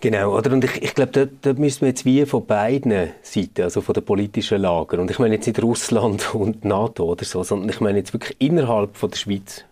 Genau, 0.00 0.36
oder? 0.36 0.52
Und 0.52 0.62
ich, 0.62 0.82
ich 0.82 0.94
glaube, 0.94 1.12
da, 1.12 1.24
da 1.24 1.58
müssen 1.58 1.80
wir 1.80 1.88
jetzt 1.88 2.04
wie 2.04 2.26
von 2.26 2.44
beiden 2.44 3.12
Seiten, 3.22 3.62
also 3.62 3.80
von 3.80 3.94
der 3.94 4.02
politischen 4.02 4.60
Lager, 4.60 4.98
und 5.00 5.10
ich 5.10 5.18
meine 5.18 5.36
jetzt 5.36 5.46
nicht 5.46 5.62
Russland 5.62 6.34
und 6.34 6.64
NATO 6.64 7.04
oder 7.04 7.24
so, 7.24 7.42
sondern 7.42 7.70
ich 7.70 7.80
meine 7.80 7.98
jetzt 7.98 8.12
wirklich 8.12 8.36
innerhalb 8.38 8.96
von 8.96 9.10
der 9.10 9.16
Schweiz, 9.16 9.64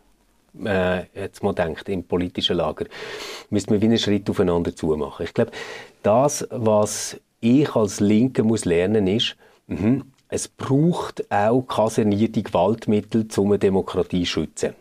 äh, 0.64 1.04
jetzt 1.14 1.42
mal 1.42 1.52
denkt, 1.52 1.88
im 1.88 2.04
politischen 2.04 2.56
Lager, 2.56 2.86
müssen 3.50 3.70
wir 3.70 3.80
wie 3.80 3.86
einen 3.86 3.98
Schritt 3.98 4.28
aufeinander 4.28 4.74
zu 4.74 4.96
machen. 4.96 5.24
Ich 5.24 5.34
glaube, 5.34 5.52
das, 6.02 6.46
was 6.50 7.20
ich 7.40 7.74
als 7.74 8.00
Linke 8.00 8.42
muss 8.42 8.64
lernen, 8.64 9.06
ist, 9.06 9.36
mh, 9.66 10.02
es 10.28 10.48
braucht 10.48 11.30
auch 11.30 11.62
kasernierte 11.62 12.42
Gewaltmittel, 12.42 13.28
um 13.36 13.52
eine 13.52 13.58
Demokratie 13.58 14.24
zu 14.24 14.30
schützen. 14.30 14.74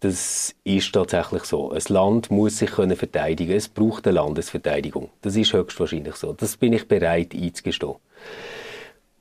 Das 0.00 0.54
ist 0.64 0.92
tatsächlich 0.92 1.44
so. 1.44 1.70
Ein 1.70 1.82
Land 1.88 2.30
muss 2.30 2.58
sich 2.58 2.70
können 2.70 2.96
verteidigen. 2.96 3.52
Es 3.52 3.68
braucht 3.68 4.06
eine 4.06 4.16
Landesverteidigung. 4.16 5.10
Das 5.22 5.36
ist 5.36 5.52
höchstwahrscheinlich 5.52 6.16
so. 6.16 6.32
Das 6.32 6.56
bin 6.56 6.74
ich 6.74 6.86
bereit 6.86 7.34
einzugestehen. 7.34 7.94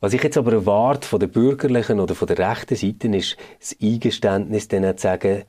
Was 0.02 0.14
ich 0.14 0.22
jetzt 0.22 0.38
aber 0.38 0.52
erwarte 0.52 1.08
von 1.08 1.20
der 1.20 1.28
bürgerlichen 1.28 2.00
oder 2.00 2.14
von 2.14 2.28
der 2.28 2.38
rechten 2.38 2.76
Seite 2.76 3.08
ist 3.16 3.38
das 3.60 3.76
Eingeständnis, 3.82 4.68
dann 4.68 4.98
zu 4.98 5.02
sagen, 5.02 5.44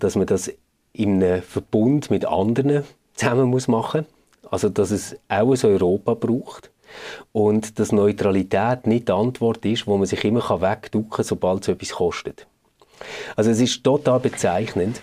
dass 0.00 0.16
man 0.16 0.26
das 0.26 0.52
in 0.92 1.22
einem 1.22 1.42
Verbund 1.42 2.10
mit 2.10 2.24
anderen 2.26 2.84
zusammen 3.14 3.48
muss 3.48 3.68
machen. 3.68 4.06
Also 4.50 4.68
dass 4.68 4.90
es 4.90 5.16
auch 5.28 5.52
ein 5.52 5.70
Europa 5.70 6.14
braucht 6.14 6.70
und 7.32 7.78
dass 7.78 7.92
Neutralität 7.92 8.86
nicht 8.86 9.08
die 9.08 9.12
Antwort 9.12 9.64
ist, 9.64 9.86
wo 9.86 9.96
man 9.96 10.06
sich 10.06 10.24
immer 10.24 10.42
wegducken 10.60 11.10
kann, 11.10 11.24
sobald 11.24 11.62
es 11.62 11.68
etwas 11.68 11.90
kostet. 11.90 12.46
Also 13.34 13.50
es 13.50 13.60
ist 13.60 13.82
total 13.82 14.20
bezeichnend, 14.20 15.00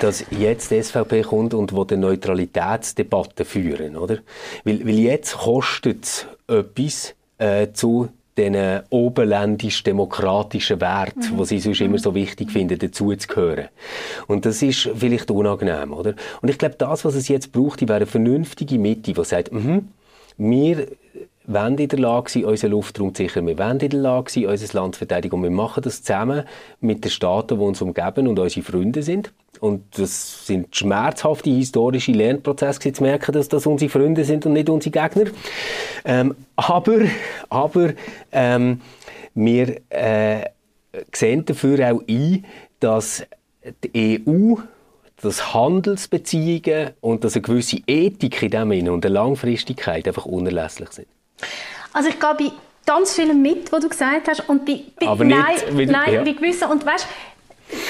dass 0.00 0.24
jetzt 0.30 0.70
die 0.70 0.82
SVP 0.82 1.22
kommt 1.22 1.54
und 1.54 1.72
wo 1.72 1.84
die 1.84 1.96
Neutralitätsdebatte 1.96 3.44
führen, 3.44 3.96
oder? 3.96 4.18
Weil, 4.64 4.84
weil 4.86 4.98
jetzt 4.98 5.36
kostet 5.36 6.04
es 6.04 6.26
etwas 6.48 7.14
äh, 7.38 7.72
zu 7.72 8.08
den 8.36 8.80
oberländisch-demokratischen 8.90 10.80
Wert, 10.80 11.16
mhm. 11.16 11.38
wo 11.38 11.44
sie 11.44 11.60
sonst 11.60 11.80
immer 11.80 11.98
so 11.98 12.14
wichtig 12.14 12.50
finden, 12.50 12.78
dazuzugehören. 12.78 13.68
Und 14.26 14.44
das 14.44 14.60
ist 14.62 14.90
vielleicht 14.94 15.30
unangenehm, 15.30 15.92
oder? 15.92 16.14
Und 16.42 16.48
ich 16.48 16.58
glaube, 16.58 16.74
das, 16.76 17.04
was 17.04 17.14
es 17.14 17.28
jetzt 17.28 17.52
braucht, 17.52 17.80
wäre 17.82 17.96
eine 17.96 18.06
vernünftige 18.06 18.78
Mitte, 18.78 19.12
die 19.12 19.24
sagt, 19.24 19.52
mhm, 19.52 19.88
wir 20.36 20.88
wollen 21.46 21.78
in 21.78 21.88
der 21.88 21.98
Lage 21.98 22.30
sein, 22.30 22.44
unseren 22.44 22.70
Luftraum 22.70 23.14
zu 23.14 23.22
sichern. 23.22 23.46
Wir 23.46 23.58
wollen 23.58 23.80
in 23.80 23.90
der 23.90 24.00
Lage 24.00 24.30
sein, 24.30 24.46
unser 24.46 24.80
Land 24.80 24.94
zu 24.94 24.98
verteidigen. 24.98 25.36
Und 25.36 25.42
wir 25.42 25.50
machen 25.50 25.82
das 25.82 26.02
zusammen 26.02 26.44
mit 26.80 27.04
den 27.04 27.10
Staaten, 27.10 27.58
die 27.58 27.64
uns 27.64 27.82
umgeben 27.82 28.26
und 28.26 28.38
unsere 28.38 28.64
Freunde 28.64 29.02
sind. 29.02 29.32
Und 29.60 29.98
das 29.98 30.46
sind 30.46 30.74
schmerzhafte 30.74 31.50
historische 31.50 32.12
Lernprozesse, 32.12 32.92
zu 32.92 33.02
merken, 33.02 33.32
dass 33.32 33.48
das 33.48 33.66
unsere 33.66 33.90
Freunde 33.90 34.24
sind 34.24 34.46
und 34.46 34.54
nicht 34.54 34.68
unsere 34.68 34.90
Gegner. 34.90 35.30
Ähm, 36.04 36.34
aber 36.56 37.00
aber 37.48 37.92
ähm, 38.32 38.80
wir 39.34 39.80
äh, 39.90 40.44
sehen 41.12 41.44
dafür 41.44 41.92
auch 41.92 42.02
ein, 42.08 42.44
dass 42.80 43.26
die 43.82 44.22
EU 44.26 44.56
dass 45.22 45.54
Handelsbeziehungen 45.54 46.90
und 47.00 47.24
dass 47.24 47.34
eine 47.34 47.42
gewisse 47.42 47.78
Ethik 47.86 48.42
in 48.42 48.50
dem 48.50 48.70
Sinne 48.70 48.92
und 48.92 49.06
eine 49.06 49.14
Langfristigkeit 49.14 50.06
einfach 50.06 50.26
unerlässlich 50.26 50.90
sind. 50.90 51.08
Also 51.92 52.08
ich 52.08 52.18
gehe 52.18 52.34
bei 52.34 52.52
ganz 52.86 53.14
vielem 53.14 53.40
mit, 53.40 53.72
was 53.72 53.80
du 53.80 53.88
gesagt 53.88 54.28
hast 54.28 54.48
und 54.48 54.64
bei, 54.66 54.82
bei 54.98 55.06
Aber 55.06 55.24
nein, 55.24 55.54
nicht, 55.54 55.76
weil, 55.76 55.86
nein, 55.86 56.14
ja. 56.14 56.22
bei 56.22 56.32
gewissen 56.32 56.68
und 56.70 56.84
weißt, 56.84 57.06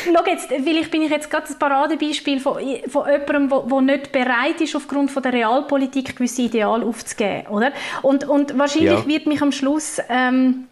Schau 0.04 0.24
jetzt, 0.26 0.48
vielleicht 0.48 0.90
bin 0.90 1.02
ich 1.02 1.10
jetzt 1.10 1.30
gerade 1.30 1.48
ein 1.48 1.58
Paradebeispiel 1.58 2.40
von, 2.40 2.58
von 2.88 3.10
jemandem, 3.10 3.68
der 3.68 3.80
nicht 3.80 4.12
bereit 4.12 4.60
ist, 4.60 4.76
aufgrund 4.76 5.10
von 5.10 5.22
der 5.22 5.32
Realpolitik 5.32 6.16
gewisse 6.16 6.42
Ideale 6.42 6.84
aufzugeben, 6.86 7.48
oder? 7.48 7.72
Und, 8.02 8.24
und 8.24 8.56
wahrscheinlich 8.56 9.00
ja. 9.00 9.06
wird 9.06 9.26
mich 9.26 9.42
am 9.42 9.52
Schluss 9.52 10.00
ähm, 10.08 10.68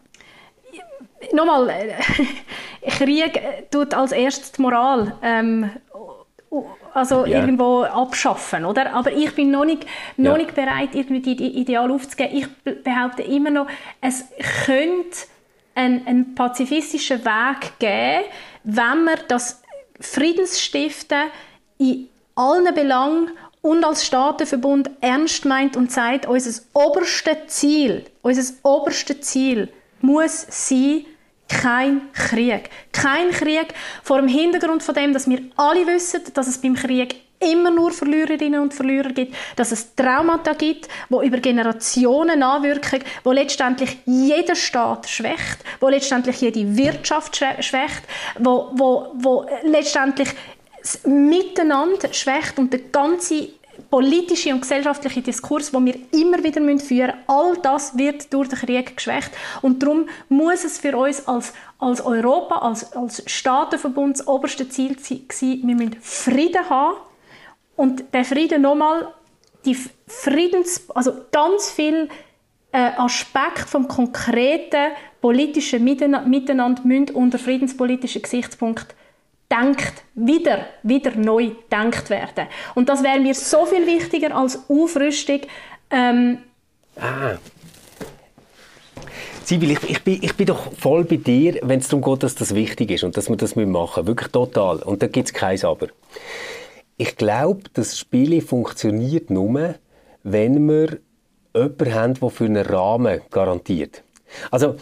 nochmal, 1.33 1.73
Krieg 2.99 3.41
tut 3.71 3.93
als 3.95 4.13
erstes 4.13 4.53
die 4.53 4.63
Moral 4.63 5.17
ähm, 5.23 5.71
also 6.95 7.25
yeah. 7.25 7.41
irgendwo 7.41 7.83
abschaffen, 7.83 8.65
oder? 8.65 8.93
Aber 8.95 9.13
ich 9.13 9.35
bin 9.35 9.51
noch 9.51 9.65
nicht, 9.65 9.87
noch 10.17 10.33
ja. 10.33 10.39
nicht 10.39 10.55
bereit, 10.55 10.91
irgendwie 10.95 11.21
die 11.21 11.59
Ideal 11.59 11.91
aufzugeben. 11.91 12.37
Ich 12.37 12.83
behaupte 12.83 13.23
immer 13.23 13.51
noch, 13.51 13.67
es 14.01 14.25
könnte 14.67 15.19
einen, 15.75 16.07
einen 16.07 16.35
pazifistischen 16.35 17.25
Weg 17.25 17.79
geben, 17.79 18.25
wenn 18.65 19.05
man 19.05 19.19
das 19.29 19.63
Friedensstiften 20.01 21.31
in 21.79 22.09
allen 22.35 22.75
Belangen 22.75 23.31
und 23.63 23.85
als 23.85 24.05
Staatenverbund 24.05 24.91
ernst 25.01 25.45
meint 25.45 25.77
und 25.77 25.91
sagt, 25.93 26.27
unser 26.27 26.63
oberstes 26.75 27.47
Ziel, 27.47 28.05
unser 28.23 28.53
oberstes 28.63 29.21
Ziel 29.23 29.73
muss 30.01 30.47
sein, 30.51 31.07
kein 31.61 32.13
Krieg. 32.13 32.71
Kein 32.93 33.31
Krieg 33.31 33.75
vor 34.03 34.19
dem 34.19 34.29
Hintergrund 34.29 34.83
von 34.83 34.95
dem, 34.95 35.13
dass 35.13 35.29
wir 35.29 35.41
alle 35.57 35.87
wissen, 35.87 36.23
dass 36.35 36.47
es 36.47 36.59
beim 36.59 36.75
Krieg 36.75 37.17
immer 37.41 37.71
nur 37.71 37.91
Verliererinnen 37.91 38.61
und 38.61 38.73
Verlierer 38.73 39.11
gibt, 39.11 39.35
dass 39.57 39.73
es 39.73 39.95
Traumata 39.97 40.53
gibt, 40.53 40.89
wo 41.09 41.23
über 41.23 41.39
Generationen 41.39 42.43
anwirken, 42.43 43.03
wo 43.25 43.33
letztendlich 43.33 43.99
jeder 44.07 44.55
Staat 44.55 45.09
schwächt, 45.09 45.59
wo 45.81 45.89
letztendlich 45.89 46.41
jede 46.41 46.77
Wirtschaft 46.77 47.37
schwächt, 47.37 48.03
wo, 48.39 48.71
wo, 48.75 49.13
wo 49.15 49.47
letztendlich 49.65 50.29
das 50.81 51.05
Miteinander 51.05 52.13
schwächt 52.13 52.59
und 52.59 52.73
der 52.73 52.81
ganze 52.81 53.49
politische 53.93 54.55
und 54.55 54.63
gesellschaftliche 54.63 55.21
Diskurs, 55.21 55.71
den 55.71 55.85
wir 55.85 55.95
immer 56.13 56.43
wieder 56.43 56.63
führen 56.63 56.75
müssen, 56.77 57.13
all 57.27 57.59
das 57.59 57.95
wird 57.99 58.33
durch 58.33 58.49
den 58.49 58.59
Krieg 58.59 58.97
geschwächt. 58.97 59.31
Und 59.61 59.83
darum 59.83 60.09
muss 60.31 60.65
es 60.65 60.79
für 60.79 60.97
uns 60.97 61.29
als, 61.29 61.53
als 61.79 62.01
Europa, 62.01 62.57
als, 62.57 62.91
als 62.95 63.23
Staatenverbund 63.31 64.19
das 64.19 64.27
oberste 64.27 64.67
Ziel 64.67 64.97
sein, 64.99 65.27
wir 65.63 65.75
müssen 65.75 65.99
Frieden 66.01 66.71
haben. 66.71 66.97
Und 67.77 68.05
der 68.15 68.25
Frieden 68.25 68.63
nochmal, 68.63 69.13
die 69.67 69.77
Friedens, 70.07 70.89
also 70.95 71.13
ganz 71.31 71.71
viel 71.71 72.09
äh, 72.73 72.93
Aspekte 72.97 73.67
vom 73.67 73.89
konkreten 73.89 74.93
politischen 75.21 75.85
Miteinander 75.85 76.81
müssen 76.83 77.11
unter 77.11 77.39
friedenspolitischen 77.39 78.23
Gesichtspunkt 78.23 78.95
denkt, 79.53 80.03
wieder, 80.15 80.67
wieder 80.83 81.13
neu 81.15 81.51
denkt 81.71 82.11
werden. 82.11 82.47
Und 82.75 82.89
das 82.89 83.03
wäre 83.03 83.21
mir 83.21 83.35
so 83.35 83.67
viel 83.67 83.87
wichtiger 83.87 84.35
als 84.35 84.59
Aufrüstung. 84.69 85.41
Ähm, 85.91 86.39
ah. 86.99 87.37
Sibyl, 89.45 89.73
ich, 89.73 89.91
ich, 89.91 90.03
bin, 90.03 90.19
ich 90.23 90.35
bin 90.37 90.47
doch 90.47 90.73
voll 90.73 91.05
bei 91.05 91.17
dir, 91.17 91.59
wenn 91.63 91.81
es 91.81 91.89
darum 91.89 92.03
geht, 92.03 92.23
dass 92.23 92.35
das 92.35 92.55
wichtig 92.55 92.91
ist 92.91 93.05
und 93.05 93.17
dass 93.17 93.29
wir 93.29 93.37
das 93.37 93.57
machen 93.57 93.69
müssen. 93.69 94.07
Wirklich 94.07 94.31
total. 94.31 94.79
Und 94.79 95.03
da 95.03 95.09
gibt 95.09 95.29
es 95.29 95.35
kein 95.35 95.63
Aber. 95.65 95.89
Ich 96.97 97.17
glaube, 97.17 97.63
das 97.75 97.99
Spiel 97.99 98.41
funktioniert 98.41 99.31
nur, 99.31 99.75
wenn 100.23 100.69
wir 100.69 100.99
jemanden 101.55 101.95
haben, 101.95 102.15
der 102.15 102.31
für 102.31 102.45
einen 102.45 102.65
Rahmen 102.65 103.21
garantiert. 103.31 104.03
Also, 104.51 104.77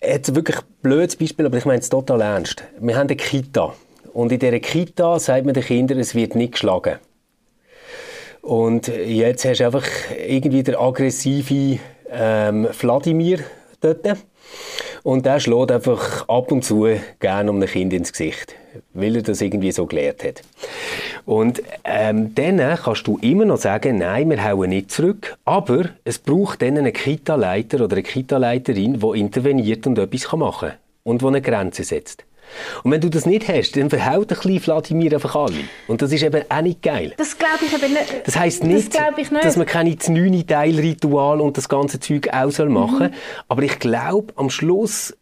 jetzt 0.00 0.34
wirklich 0.34 0.56
ein 0.56 0.64
blödes 0.82 1.16
Beispiel, 1.16 1.46
aber 1.46 1.58
ich 1.58 1.66
meine 1.66 1.80
es 1.80 1.88
total 1.88 2.20
ernst. 2.20 2.64
Wir 2.80 2.96
haben 2.96 3.08
eine 3.08 3.16
Kita. 3.16 3.74
Und 4.12 4.32
in 4.32 4.38
dieser 4.38 4.60
Kita 4.60 5.18
sagt 5.18 5.44
man 5.44 5.54
den 5.54 5.62
Kindern, 5.62 5.98
es 5.98 6.14
wird 6.14 6.34
nicht 6.34 6.52
geschlagen. 6.52 6.98
Und 8.42 8.88
jetzt 8.88 9.44
hast 9.44 9.60
du 9.60 9.66
einfach 9.66 9.86
irgendwie 10.26 10.62
der 10.62 10.80
aggressive 10.80 11.78
ähm, 12.10 12.68
Vladimir 12.72 13.40
dort. 13.80 14.16
Und 15.02 15.26
der 15.26 15.40
schlägt 15.40 15.70
einfach 15.70 16.28
ab 16.28 16.50
und 16.50 16.64
zu 16.64 16.86
gerne 17.20 17.50
um 17.50 17.60
ein 17.60 17.68
Kind 17.68 17.92
ins 17.92 18.12
Gesicht, 18.12 18.54
weil 18.94 19.16
er 19.16 19.22
das 19.22 19.40
irgendwie 19.40 19.72
so 19.72 19.86
gelernt 19.86 20.24
hat. 20.24 20.42
Und 21.24 21.62
ähm, 21.84 22.34
dann 22.34 22.58
kannst 22.76 23.06
du 23.06 23.18
immer 23.18 23.44
noch 23.44 23.58
sagen, 23.58 23.98
nein, 23.98 24.30
wir 24.30 24.42
hauen 24.42 24.70
nicht 24.70 24.90
zurück, 24.90 25.36
aber 25.44 25.90
es 26.04 26.18
braucht 26.18 26.62
dann 26.62 26.78
einen 26.78 26.92
Kita-Leiter 26.92 27.84
oder 27.84 27.96
eine 27.96 28.02
Kita-Leiterin, 28.02 29.00
die 29.00 29.20
interveniert 29.20 29.86
und 29.86 29.98
etwas 29.98 30.32
machen 30.32 30.70
kann 30.70 30.78
und 31.04 31.22
die 31.22 31.26
eine 31.26 31.42
Grenze 31.42 31.84
setzt. 31.84 32.24
Und 32.82 32.90
wenn 32.90 33.00
du 33.00 33.08
das 33.08 33.26
nicht 33.26 33.48
hast, 33.48 33.76
dann 33.76 33.90
verhaut 33.90 34.30
ein 34.30 34.38
kleiner 34.38 34.60
Vladimir 34.60 35.12
einfach 35.14 35.34
alle. 35.34 35.54
Und 35.86 36.02
das 36.02 36.12
ist 36.12 36.22
eben 36.22 36.42
auch 36.48 36.62
nicht 36.62 36.82
geil. 36.82 37.14
Das 37.16 37.38
glaube 37.38 37.58
ich 37.66 37.72
eben 37.72 37.92
nicht. 37.92 38.26
Das 38.26 38.36
heisst 38.36 38.64
nicht, 38.64 38.94
das 38.94 39.14
nicht, 39.14 39.44
dass 39.44 39.56
man 39.56 39.66
keine 39.66 39.96
9 39.96 40.46
Teilritual 40.46 41.40
und 41.40 41.56
das 41.56 41.68
ganze 41.68 42.00
Zeug 42.00 42.28
auch 42.32 42.50
soll 42.50 42.68
machen 42.68 42.98
soll. 42.98 43.08
Mhm. 43.08 43.14
Aber 43.48 43.62
ich 43.62 43.78
glaube, 43.78 44.32
am 44.36 44.50
Schluss 44.50 45.14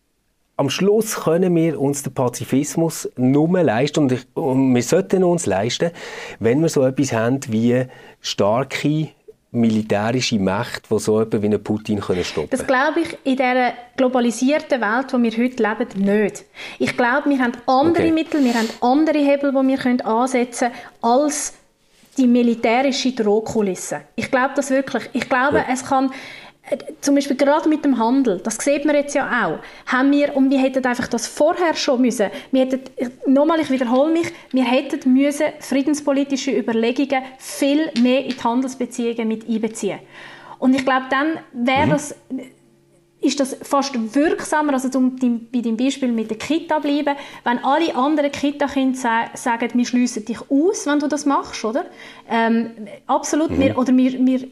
am 0.59 0.71
Schluss 0.71 1.17
können 1.17 1.55
wir 1.55 1.79
uns 1.79 2.03
den 2.03 2.15
Pazifismus 2.15 3.11
nur 3.17 3.63
leisten 3.63 4.05
und, 4.05 4.13
ich, 4.13 4.27
und 4.33 4.75
wir 4.75 4.83
sollten 4.83 5.23
uns 5.23 5.45
leisten, 5.45 5.91
wenn 6.39 6.63
wir 6.63 6.71
so 6.71 6.83
etwas 6.83 7.13
haben 7.13 7.41
wie 7.49 7.85
starke 8.23 9.09
militärische 9.57 10.39
Mächte, 10.39 10.83
die 10.91 10.99
so 10.99 11.21
etwas 11.21 11.43
wie 11.43 11.47
einen 11.47 11.63
Putin 11.63 12.01
können 12.01 12.25
stoppen 12.25 12.51
Das 12.51 12.67
glaube 12.67 13.01
ich 13.01 13.19
in 13.25 13.37
dieser 13.37 13.73
globalisierten 13.97 14.81
Welt, 14.81 15.13
in 15.13 15.23
der 15.23 15.33
wir 15.33 15.45
heute 15.45 15.63
leben, 15.63 16.05
nicht. 16.05 16.45
Ich 16.79 16.97
glaube, 16.97 17.31
wir 17.31 17.39
haben 17.39 17.53
andere 17.67 18.05
okay. 18.05 18.13
Mittel, 18.13 18.45
wir 18.45 18.55
haben 18.55 18.69
andere 18.81 19.19
Hebel, 19.19 19.53
die 19.53 19.69
wir 19.69 19.79
können 19.79 20.01
ansetzen 20.03 20.71
können, 20.71 21.13
als 21.15 21.55
die 22.17 22.27
militärische 22.27 23.13
Drohkulisse. 23.13 24.03
Ich 24.15 24.31
glaube 24.31 24.55
das 24.57 24.71
wirklich. 24.71 25.09
Ich 25.13 25.29
glaube, 25.29 25.59
ja. 25.59 25.67
es 25.73 25.85
kann 25.85 26.11
zum 27.01 27.15
Beispiel 27.15 27.37
gerade 27.37 27.69
mit 27.69 27.85
dem 27.85 27.99
Handel, 27.99 28.41
das 28.43 28.57
sieht 28.57 28.85
man 28.85 28.97
jetzt 28.97 29.15
ja 29.15 29.27
auch, 29.27 29.59
haben 29.87 30.11
wir, 30.11 30.35
und 30.37 30.51
wir 30.51 30.59
hätten 30.59 30.85
einfach 30.85 31.07
das 31.09 31.27
vorher 31.27 31.75
schon 31.75 32.01
müssen, 32.01 32.31
wir 32.51 32.63
hätten, 32.63 32.81
nochmal, 33.27 33.61
ich 33.61 33.71
wiederhole 33.71 34.13
mich, 34.13 34.33
wir 34.53 34.65
hätten 34.65 35.13
müssen 35.13 35.47
friedenspolitische 35.61 36.51
Überlegungen 36.51 37.23
viel 37.39 37.91
mehr 38.01 38.25
in 38.25 38.31
die 38.31 38.43
Handelsbeziehungen 38.43 39.29
mit 39.29 39.49
einbeziehen. 39.49 40.01
Und 40.59 40.75
ich 40.75 40.85
glaube, 40.85 41.07
dann 41.11 41.39
wäre 41.53 41.87
mhm. 41.87 41.91
das 41.91 42.15
ist 43.21 43.41
das 43.41 43.57
fast 43.63 44.15
wirksamer, 44.15 44.75
also 44.75 44.89
zum, 44.89 45.17
bei 45.17 45.61
deinem 45.61 45.77
Beispiel 45.77 46.13
mit 46.13 46.31
der 46.31 46.39
Kita 46.39 46.79
bleiben, 46.79 47.17
wenn 47.45 47.65
alle 47.65 47.95
anderen 47.95 48.31
Kita-Kinder 48.31 49.31
sagen, 49.35 49.71
wir 49.73 49.87
schliessen 49.87 50.25
dich 50.25 50.39
aus, 50.51 50.87
wenn 50.87 51.01
du 51.01 51.09
das 51.09 51.25
machst, 51.27 51.65
oder? 51.65 51.87
Ähm, 52.29 52.71
absolut, 53.07 53.51
mhm. 53.51 53.61
wir, 53.61 53.79
oder 53.79 53.97
wir, 53.97 54.13
wir 54.27 54.49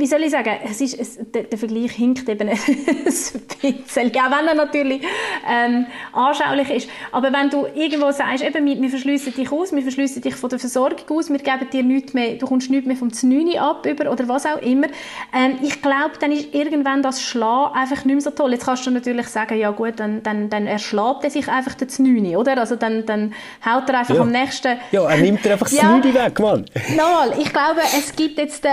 wie 0.00 0.06
soll 0.06 0.22
ich 0.22 0.30
sagen, 0.30 0.56
es 0.64 0.80
ist, 0.80 0.98
es, 0.98 1.18
der, 1.32 1.44
der, 1.44 1.58
Vergleich 1.58 1.92
hinkt 1.92 2.28
eben 2.28 2.48
ein 2.48 2.58
bisschen, 2.58 3.42
auch 3.62 4.38
wenn 4.38 4.48
er 4.48 4.54
natürlich 4.54 5.02
ähm, 5.48 5.86
anschaulich 6.12 6.70
ist. 6.70 6.90
Aber 7.12 7.32
wenn 7.32 7.50
du 7.50 7.66
irgendwo 7.74 8.10
sagst, 8.10 8.42
eben, 8.42 8.64
wir, 8.64 8.80
wir 8.80 8.88
verschliessen 8.88 9.34
dich 9.34 9.52
aus, 9.52 9.72
wir 9.72 9.82
verschliessen 9.82 10.22
dich 10.22 10.34
von 10.34 10.48
der 10.48 10.58
Versorgung 10.58 11.18
aus, 11.18 11.28
wir 11.28 11.38
geben 11.38 11.68
dir 11.70 11.82
nichts 11.82 12.14
mehr, 12.14 12.36
du 12.36 12.46
kommst 12.46 12.70
nichts 12.70 12.86
mehr 12.86 12.96
vom 12.96 13.12
Znüni 13.12 13.58
ab 13.58 13.86
über, 13.86 14.10
oder 14.10 14.26
was 14.26 14.46
auch 14.46 14.60
immer, 14.62 14.86
ähm, 15.34 15.58
ich 15.62 15.82
glaube, 15.82 16.12
dann 16.18 16.32
ist 16.32 16.54
irgendwann 16.54 17.02
das 17.02 17.22
Schlagen 17.22 17.74
einfach 17.74 18.04
nicht 18.04 18.14
mehr 18.14 18.20
so 18.22 18.30
toll. 18.30 18.52
Jetzt 18.52 18.64
kannst 18.64 18.86
du 18.86 18.90
natürlich 18.90 19.28
sagen, 19.28 19.58
ja 19.58 19.70
gut, 19.70 20.00
dann, 20.00 20.22
dann, 20.22 20.48
dann 20.48 20.66
erschlägt 20.66 21.24
er 21.24 21.30
sich 21.30 21.46
einfach 21.48 21.74
den 21.74 21.90
Znüni, 21.90 22.36
oder? 22.36 22.56
Also 22.56 22.76
dann, 22.76 23.04
dann 23.04 23.34
haut 23.64 23.88
er 23.88 23.98
einfach 23.98 24.14
ja. 24.14 24.22
am 24.22 24.30
nächsten... 24.30 24.78
Ja, 24.92 25.04
er 25.04 25.18
nimmt 25.18 25.44
dir 25.44 25.52
einfach 25.52 25.68
das 25.68 25.76
ja, 25.76 26.02
weg, 26.02 26.40
Mann. 26.40 26.64
Nochmal, 26.96 27.34
ich 27.38 27.52
glaube, 27.52 27.80
es 27.98 28.16
gibt 28.16 28.38
jetzt... 28.38 28.64
Den, 28.64 28.72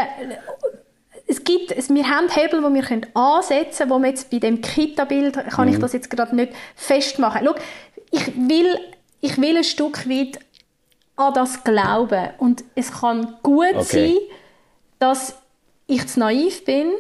es 1.28 1.44
gibt, 1.44 1.72
wir 1.72 2.10
haben 2.10 2.30
Hebel, 2.30 2.62
die 2.62 2.74
wir 2.74 2.84
können 2.84 3.06
ansetzen 3.14 3.90
können, 3.90 3.92
wo 3.92 4.00
wir 4.00 4.10
jetzt 4.10 4.30
bei 4.30 4.40
dem 4.40 4.62
Kita-Bild, 4.62 5.34
kann 5.50 5.68
mhm. 5.68 5.74
ich 5.74 5.80
das 5.80 5.94
jetzt 5.94 6.10
gerade 6.10 6.36
nicht 6.36 6.54
festmachen. 6.76 7.42
Schau, 7.46 7.56
ich 8.12 8.28
will, 8.36 8.80
ich 9.20 9.38
will 9.38 9.58
ein 9.58 9.64
Stück 9.64 10.10
weit 10.10 10.40
an 11.18 11.34
das 11.34 11.64
glauben 11.64 12.30
und 12.38 12.64
es 12.76 12.92
kann 12.92 13.36
gut 13.44 13.76
okay. 13.76 13.84
sein, 13.84 14.18
dass 15.00 15.38
ich 15.88 16.08
zu 16.08 16.20
naiv 16.20 16.64
bin 16.64 16.92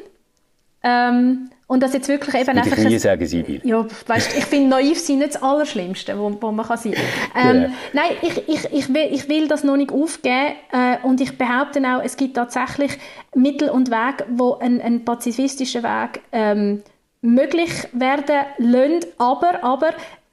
ähm, 0.83 1.49
und 1.67 1.83
das 1.83 1.93
jetzt 1.93 2.07
wirklich 2.07 2.33
eben 2.33 2.57
einfach... 2.57 2.77
Ich 2.77 2.85
nie 2.85 2.97
sagen, 2.97 3.25
Sibyl. 3.25 3.61
Ja, 3.63 3.85
weißt, 4.07 4.37
ich 4.37 4.45
finde, 4.45 4.69
naiv 4.69 4.99
sein 4.99 5.17
nicht 5.19 5.35
das 5.35 5.43
Allerschlimmste, 5.43 6.17
wo, 6.17 6.35
wo 6.41 6.51
man 6.51 6.65
kann 6.65 6.77
sein 6.77 6.93
kann. 6.93 7.03
Ähm, 7.65 7.73
Nein, 7.93 8.11
ich, 8.21 8.47
ich, 8.47 8.73
ich, 8.73 8.93
will, 8.93 9.09
ich 9.11 9.27
will 9.27 9.47
das 9.47 9.63
noch 9.63 9.75
nicht 9.75 9.91
aufgeben 9.91 10.55
äh, 10.71 10.97
und 11.03 11.19
ich 11.19 11.37
behaupte 11.37 11.81
auch, 11.83 12.01
es 12.01 12.15
gibt 12.15 12.35
tatsächlich 12.35 12.97
Mittel 13.35 13.69
und 13.69 13.91
Wege, 13.91 14.25
wo 14.29 14.55
ein, 14.55 14.81
ein 14.81 15.03
pazifistischer 15.03 15.83
Weg 15.83 16.21
ähm, 16.31 16.83
möglich 17.21 17.71
werden 17.91 18.45
lassen, 18.57 18.99
aber, 19.17 19.63
aber 19.63 19.89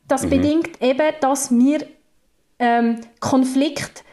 das 0.07 0.25
mhm. 0.25 0.31
bedingt 0.31 0.83
eben, 0.83 1.13
dass 1.21 1.51
wir 1.51 1.81
ähm, 2.59 3.01
Konflikt 3.19 4.05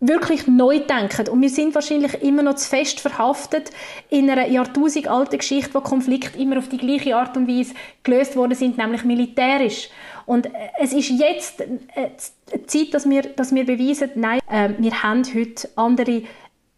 wirklich 0.00 0.46
neu 0.46 0.80
denken. 0.80 1.28
Und 1.28 1.40
wir 1.40 1.48
sind 1.48 1.74
wahrscheinlich 1.74 2.22
immer 2.22 2.42
noch 2.42 2.56
zu 2.56 2.68
fest 2.68 3.00
verhaftet 3.00 3.70
in 4.10 4.30
einer 4.30 4.46
jahrtausendalten 4.46 5.38
Geschichte, 5.38 5.72
wo 5.72 5.80
Konflikte 5.80 6.38
immer 6.38 6.58
auf 6.58 6.68
die 6.68 6.76
gleiche 6.76 7.16
Art 7.16 7.36
und 7.36 7.48
Weise 7.48 7.74
gelöst 8.02 8.36
worden 8.36 8.54
sind, 8.54 8.76
nämlich 8.76 9.04
militärisch. 9.04 9.88
Und 10.26 10.46
äh, 10.46 10.50
es 10.80 10.92
ist 10.92 11.10
jetzt 11.10 11.60
äh, 11.60 12.10
Zeit, 12.66 12.92
dass 12.92 13.08
wir, 13.08 13.22
dass 13.22 13.54
wir 13.54 13.64
beweisen, 13.64 14.10
nein, 14.16 14.40
äh, 14.50 14.70
wir 14.76 15.02
haben 15.02 15.22
heute 15.34 15.68
andere 15.76 16.22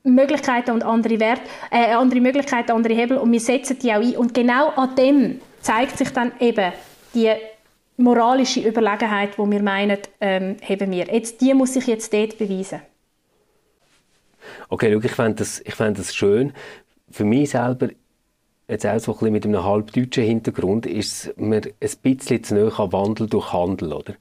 Möglichkeiten 0.05 0.71
und 0.71 0.85
andere 0.85 1.19
Werte, 1.19 1.43
äh, 1.71 1.93
andere 1.93 2.21
Möglichkeiten, 2.21 2.71
andere 2.71 2.95
Hebel 2.95 3.19
und 3.19 3.33
wir 3.33 3.41
setzen 3.41 3.79
die 3.81 3.93
auch 3.93 4.01
ein. 4.01 4.17
Und 4.17 4.33
genau 4.33 4.69
an 4.71 4.95
dem 4.95 5.41
zeigt 5.61 5.99
sich 5.99 6.11
dann 6.11 6.33
eben 6.39 6.73
die 7.15 7.33
moralische 7.97 8.61
Überlegenheit, 8.61 9.37
wo 9.39 9.51
wir 9.51 9.61
meinen, 9.61 9.99
ähm, 10.21 10.57
haben 10.67 10.93
wir. 10.93 11.07
Jetzt, 11.07 11.41
die 11.41 11.53
muss 11.53 11.75
sich 11.75 11.89
jetzt 11.89 12.13
dort 12.13 12.39
beweisen 12.39 12.81
okay, 14.69 14.93
schau, 14.93 15.01
ich 15.05 15.13
fände 15.13 15.37
das, 15.37 15.63
fänd 15.67 15.99
das 15.99 16.15
schön. 16.15 16.53
Für 17.11 17.25
mich 17.25 17.51
selber, 17.51 17.89
jetzt 18.71 18.85
auch 18.87 18.99
so 18.99 19.13
ein 19.13 19.19
bisschen 19.19 19.33
mit 19.33 19.47
einem 19.47 19.65
halbdeutschen 19.65 20.25
Hintergrund, 20.25 20.85
ist 20.85 21.33
mir 21.39 21.63
ein 21.81 21.91
bisschen 22.03 22.45
zu 22.45 22.55
nahe 22.55 22.79
an 22.79 22.93
Wandel 22.93 23.27
durch 23.27 23.51
Handel, 23.55 23.95
oder? 23.95 24.13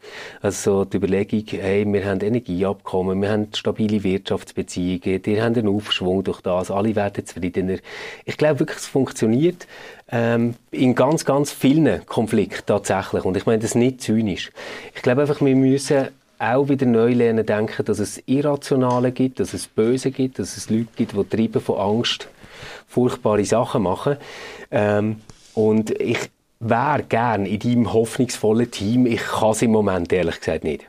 Also 0.42 0.86
die 0.86 0.98
Überlegung, 0.98 1.44
hey, 1.50 1.86
wir 1.86 2.06
haben 2.06 2.22
Energieabkommen, 2.22 3.22
wir 3.22 3.30
haben 3.30 3.50
stabile 3.54 4.02
Wirtschaftsbeziehungen, 4.04 5.26
wir 5.26 5.44
haben 5.44 5.56
einen 5.56 5.68
Aufschwung 5.68 6.24
durch 6.24 6.40
das, 6.40 6.72
alle 6.72 6.96
werden 6.96 7.26
zufriedener. 7.26 7.80
Ich 8.24 8.38
glaube 8.38 8.62
wirklich, 8.62 8.78
es 8.78 8.88
funktioniert 8.88 9.68
ähm, 10.10 10.56
in 10.72 10.96
ganz, 10.96 11.26
ganz 11.26 11.52
vielen 11.52 12.06
Konflikten 12.06 12.66
tatsächlich. 12.66 13.26
Und 13.26 13.36
ich 13.36 13.46
meine 13.46 13.60
das 13.60 13.76
nicht 13.76 14.00
zynisch. 14.00 14.52
Ich 14.96 15.02
glaube 15.02 15.22
einfach, 15.22 15.42
wir 15.42 15.56
müssen 15.58 16.08
auch 16.40 16.70
wieder 16.70 16.86
neu 16.86 17.14
lernen 17.14 17.46
denken, 17.46 17.86
dass 17.86 18.00
es 18.00 18.22
Irrationale 18.26 19.12
gibt, 19.12 19.40
dass 19.40 19.54
es 19.54 19.68
Böse 19.68 20.12
gibt, 20.12 20.40
dass 20.40 20.58
es 20.58 20.70
Leute 20.70 20.88
gibt, 20.96 21.14
die 21.14 21.24
treiben 21.24 21.62
von 21.62 21.78
Angst 21.78 22.30
furchtbare 22.88 23.46
Sachen 23.46 23.84
machen. 23.84 24.18
Ähm, 24.72 25.22
und 25.54 25.92
ich 26.00 26.20
wäre 26.60 27.04
gern 27.04 27.46
in 27.46 27.60
deinem 27.60 27.94
hoffnungsvollen 27.94 28.72
Team. 28.72 29.06
Ich 29.06 29.22
kann 29.22 29.52
es 29.52 29.62
im 29.62 29.72
Moment 29.72 30.12
ehrlich 30.12 30.40
gesagt 30.40 30.64
nicht. 30.64 30.86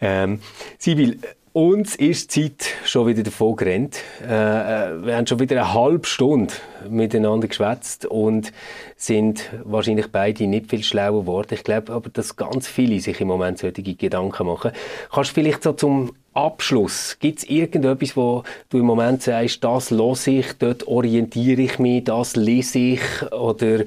Ähm, 0.00 0.40
Sibyl, 0.78 1.18
uns 1.52 1.96
ist 1.96 2.34
die 2.34 2.56
Zeit 2.56 2.68
schon 2.84 3.06
wieder 3.06 3.22
davon 3.22 3.56
gerannt. 3.56 3.98
Äh, 4.22 4.26
äh, 4.26 5.04
wir 5.04 5.16
haben 5.16 5.26
schon 5.26 5.38
wieder 5.38 5.56
eine 5.56 5.74
halbe 5.74 6.06
Stunde 6.06 6.54
miteinander 6.88 7.46
geschwätzt 7.46 8.06
und 8.06 8.52
sind 8.96 9.50
wahrscheinlich 9.64 10.10
beide 10.10 10.46
nicht 10.46 10.70
viel 10.70 10.82
schlauer 10.82 11.22
geworden. 11.22 11.52
Ich 11.52 11.62
glaube 11.62 11.92
aber, 11.92 12.08
dass 12.08 12.36
ganz 12.36 12.68
viele 12.68 13.00
sich 13.00 13.20
im 13.20 13.28
Moment 13.28 13.58
solche 13.58 13.82
Gedanken 13.82 14.46
machen. 14.46 14.72
Kannst 15.12 15.30
du 15.30 15.34
vielleicht 15.34 15.62
so 15.62 15.72
zum 15.72 16.12
Abschluss, 16.32 17.18
gibt 17.20 17.40
es 17.40 17.44
irgendetwas, 17.44 18.16
wo 18.16 18.44
du 18.70 18.78
im 18.78 18.86
Moment 18.86 19.22
sagst, 19.22 19.62
das 19.62 19.90
los 19.90 20.26
ich, 20.26 20.54
dort 20.58 20.86
orientiere 20.86 21.60
ich 21.60 21.78
mich, 21.78 22.04
das 22.04 22.36
lese 22.36 22.78
ich 22.78 23.02
oder 23.30 23.84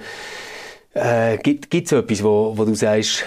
äh, 0.93 1.37
gibt 1.39 1.73
es 1.73 1.91
etwas, 1.91 2.23
wo, 2.23 2.53
wo 2.55 2.65
du 2.65 2.75
sagst, 2.75 3.25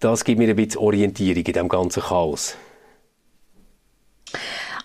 das 0.00 0.22
gibt 0.22 0.38
mir 0.38 0.50
ein 0.50 0.56
bisschen 0.56 0.82
Orientierung 0.82 1.38
in 1.38 1.44
diesem 1.44 1.68
ganzen 1.68 2.02
Chaos? 2.02 2.56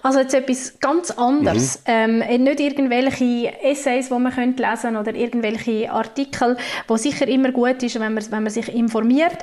Also 0.03 0.19
jetzt 0.19 0.33
etwas 0.33 0.79
ganz 0.79 1.09
anderes. 1.11 1.79
Mhm. 1.79 2.21
Ähm, 2.23 2.43
nicht 2.43 2.59
irgendwelche 2.59 3.51
Essays, 3.63 4.09
die 4.09 4.13
man 4.19 4.33
könnte 4.33 4.61
lesen 4.61 4.95
oder 4.97 5.15
irgendwelche 5.15 5.91
Artikel, 5.91 6.57
wo 6.87 6.97
sicher 6.97 7.27
immer 7.27 7.51
gut 7.51 7.81
ist, 7.81 7.99
wenn 7.99 8.13
man, 8.13 8.31
wenn 8.31 8.43
man 8.43 8.51
sich 8.51 8.71
informiert. 8.73 9.37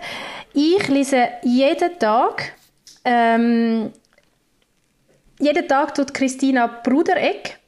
Ich 0.52 0.86
lese 0.86 1.28
jeden 1.42 1.98
Tag 1.98 2.52
ähm, 3.04 3.92
jeden 5.38 5.66
Tag 5.68 5.94
tut 5.94 6.14
Christina 6.14 6.66
Brudereck, 6.66 7.58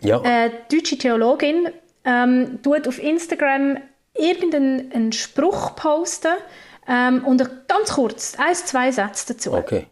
ja. 0.00 0.22
äh, 0.22 0.50
deutsche 0.70 0.96
Theologin, 0.96 1.68
ähm, 2.04 2.60
tut 2.62 2.86
auf 2.86 3.02
Instagram 3.02 3.78
irgendeinen 4.14 5.12
Spruch 5.12 5.74
posten 5.76 6.34
ähm, 6.88 7.24
und 7.24 7.68
ganz 7.68 7.92
kurz, 7.94 8.36
ein, 8.38 8.54
zwei 8.54 8.90
Sätze 8.92 9.34
dazu. 9.34 9.52
Okay. 9.52 9.86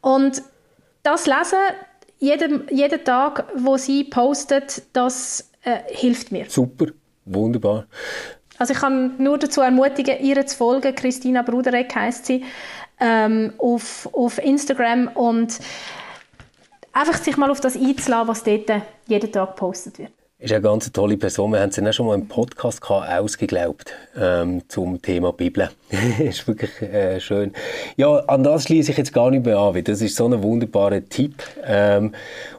Und 0.00 0.42
das 1.04 1.26
Lesen, 1.26 1.58
jeden, 2.22 2.68
jeden 2.70 3.04
Tag, 3.04 3.46
wo 3.56 3.76
sie 3.76 4.04
postet, 4.04 4.82
das 4.92 5.50
äh, 5.62 5.80
hilft 5.88 6.30
mir. 6.30 6.48
Super, 6.48 6.86
wunderbar. 7.24 7.86
Also 8.58 8.74
ich 8.74 8.78
kann 8.78 9.14
nur 9.18 9.38
dazu 9.38 9.60
ermutigen, 9.60 10.20
ihr 10.20 10.46
zu 10.46 10.56
folgen. 10.56 10.94
Christina 10.94 11.42
Brudereck 11.42 11.92
heißt 11.92 12.26
sie 12.26 12.44
ähm, 13.00 13.52
auf, 13.58 14.08
auf 14.12 14.38
Instagram 14.38 15.08
und 15.08 15.58
einfach 16.92 17.20
sich 17.20 17.36
mal 17.36 17.50
auf 17.50 17.60
das 17.60 17.76
einzulassen, 17.76 18.28
was 18.28 18.44
dort 18.44 18.70
jeden 19.08 19.32
Tag 19.32 19.56
gepostet 19.56 19.98
wird 19.98 20.12
ist 20.42 20.52
eine 20.52 20.60
ganz 20.60 20.90
tolle 20.90 21.16
Person. 21.16 21.52
Wir 21.52 21.60
haben 21.60 21.70
sie 21.70 21.82
ja 21.82 21.92
schon 21.92 22.06
mal 22.06 22.16
im 22.16 22.26
Podcast 22.26 22.80
gehabt, 22.80 23.08
ausgeglaubt 23.08 23.92
ähm, 24.16 24.62
zum 24.68 25.00
Thema 25.00 25.32
Bibel. 25.32 25.70
ist 26.18 26.48
wirklich 26.48 26.82
äh, 26.82 27.20
schön. 27.20 27.52
Ja, 27.96 28.16
an 28.26 28.42
das 28.42 28.64
schließe 28.64 28.90
ich 28.90 28.98
jetzt 28.98 29.12
gar 29.12 29.30
nicht 29.30 29.46
mehr 29.46 29.58
an, 29.58 29.84
das 29.84 30.00
ist 30.00 30.16
so 30.16 30.26
ein 30.26 30.42
wunderbarer 30.42 31.08
Tipp. 31.08 31.44
Ähm, 31.64 32.12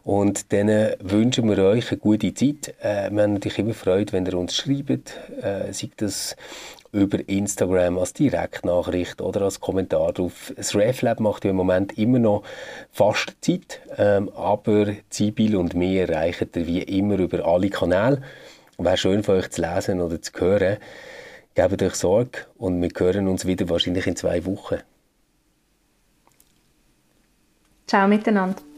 und 0.03 0.53
dann 0.53 0.93
wünschen 1.01 1.49
wir 1.49 1.57
euch 1.61 1.91
eine 1.91 1.99
gute 1.99 2.33
Zeit. 2.33 2.73
Äh, 2.81 3.11
wir 3.11 3.23
haben 3.23 3.33
natürlich 3.33 3.59
immer 3.59 3.73
Freude, 3.73 4.13
wenn 4.13 4.25
ihr 4.25 4.37
uns 4.37 4.55
schreibt, 4.55 5.19
äh, 5.41 5.73
sei 5.73 5.89
das 5.97 6.37
über 6.93 7.27
Instagram 7.27 7.97
als 7.97 8.13
Direktnachricht 8.13 9.19
oder 9.19 9.41
als 9.41 9.60
Kommentar 9.60 10.13
drauf. 10.13 10.53
Das 10.56 10.75
RefLab 10.75 11.19
macht 11.19 11.43
ja 11.43 11.49
im 11.49 11.58
Moment 11.58 11.97
immer 11.97 12.19
noch 12.19 12.43
fast 12.91 13.36
Zeit, 13.41 13.82
ähm, 13.97 14.29
aber 14.36 14.93
Zibil 15.10 15.56
und 15.58 15.73
mir 15.73 16.08
erreichen 16.08 16.49
ihr 16.56 16.67
wie 16.67 16.84
immer 16.84 17.17
über 17.17 17.45
alle 17.45 17.69
Kanäle. 17.69 18.21
Wäre 18.77 18.97
schön 18.97 19.23
für 19.23 19.34
euch 19.34 19.49
zu 19.49 19.62
lesen 19.62 20.01
oder 20.01 20.22
zu 20.22 20.32
hören. 20.39 20.78
Gebt 21.55 21.82
euch 21.82 21.95
Sorge 21.95 22.39
und 22.57 22.82
wir 22.82 22.89
hören 22.95 23.28
uns 23.28 23.45
wieder 23.45 23.67
wahrscheinlich 23.70 24.07
in 24.07 24.15
zwei 24.15 24.45
Wochen. 24.45 24.78
Ciao 27.88 28.07
miteinander. 28.07 28.72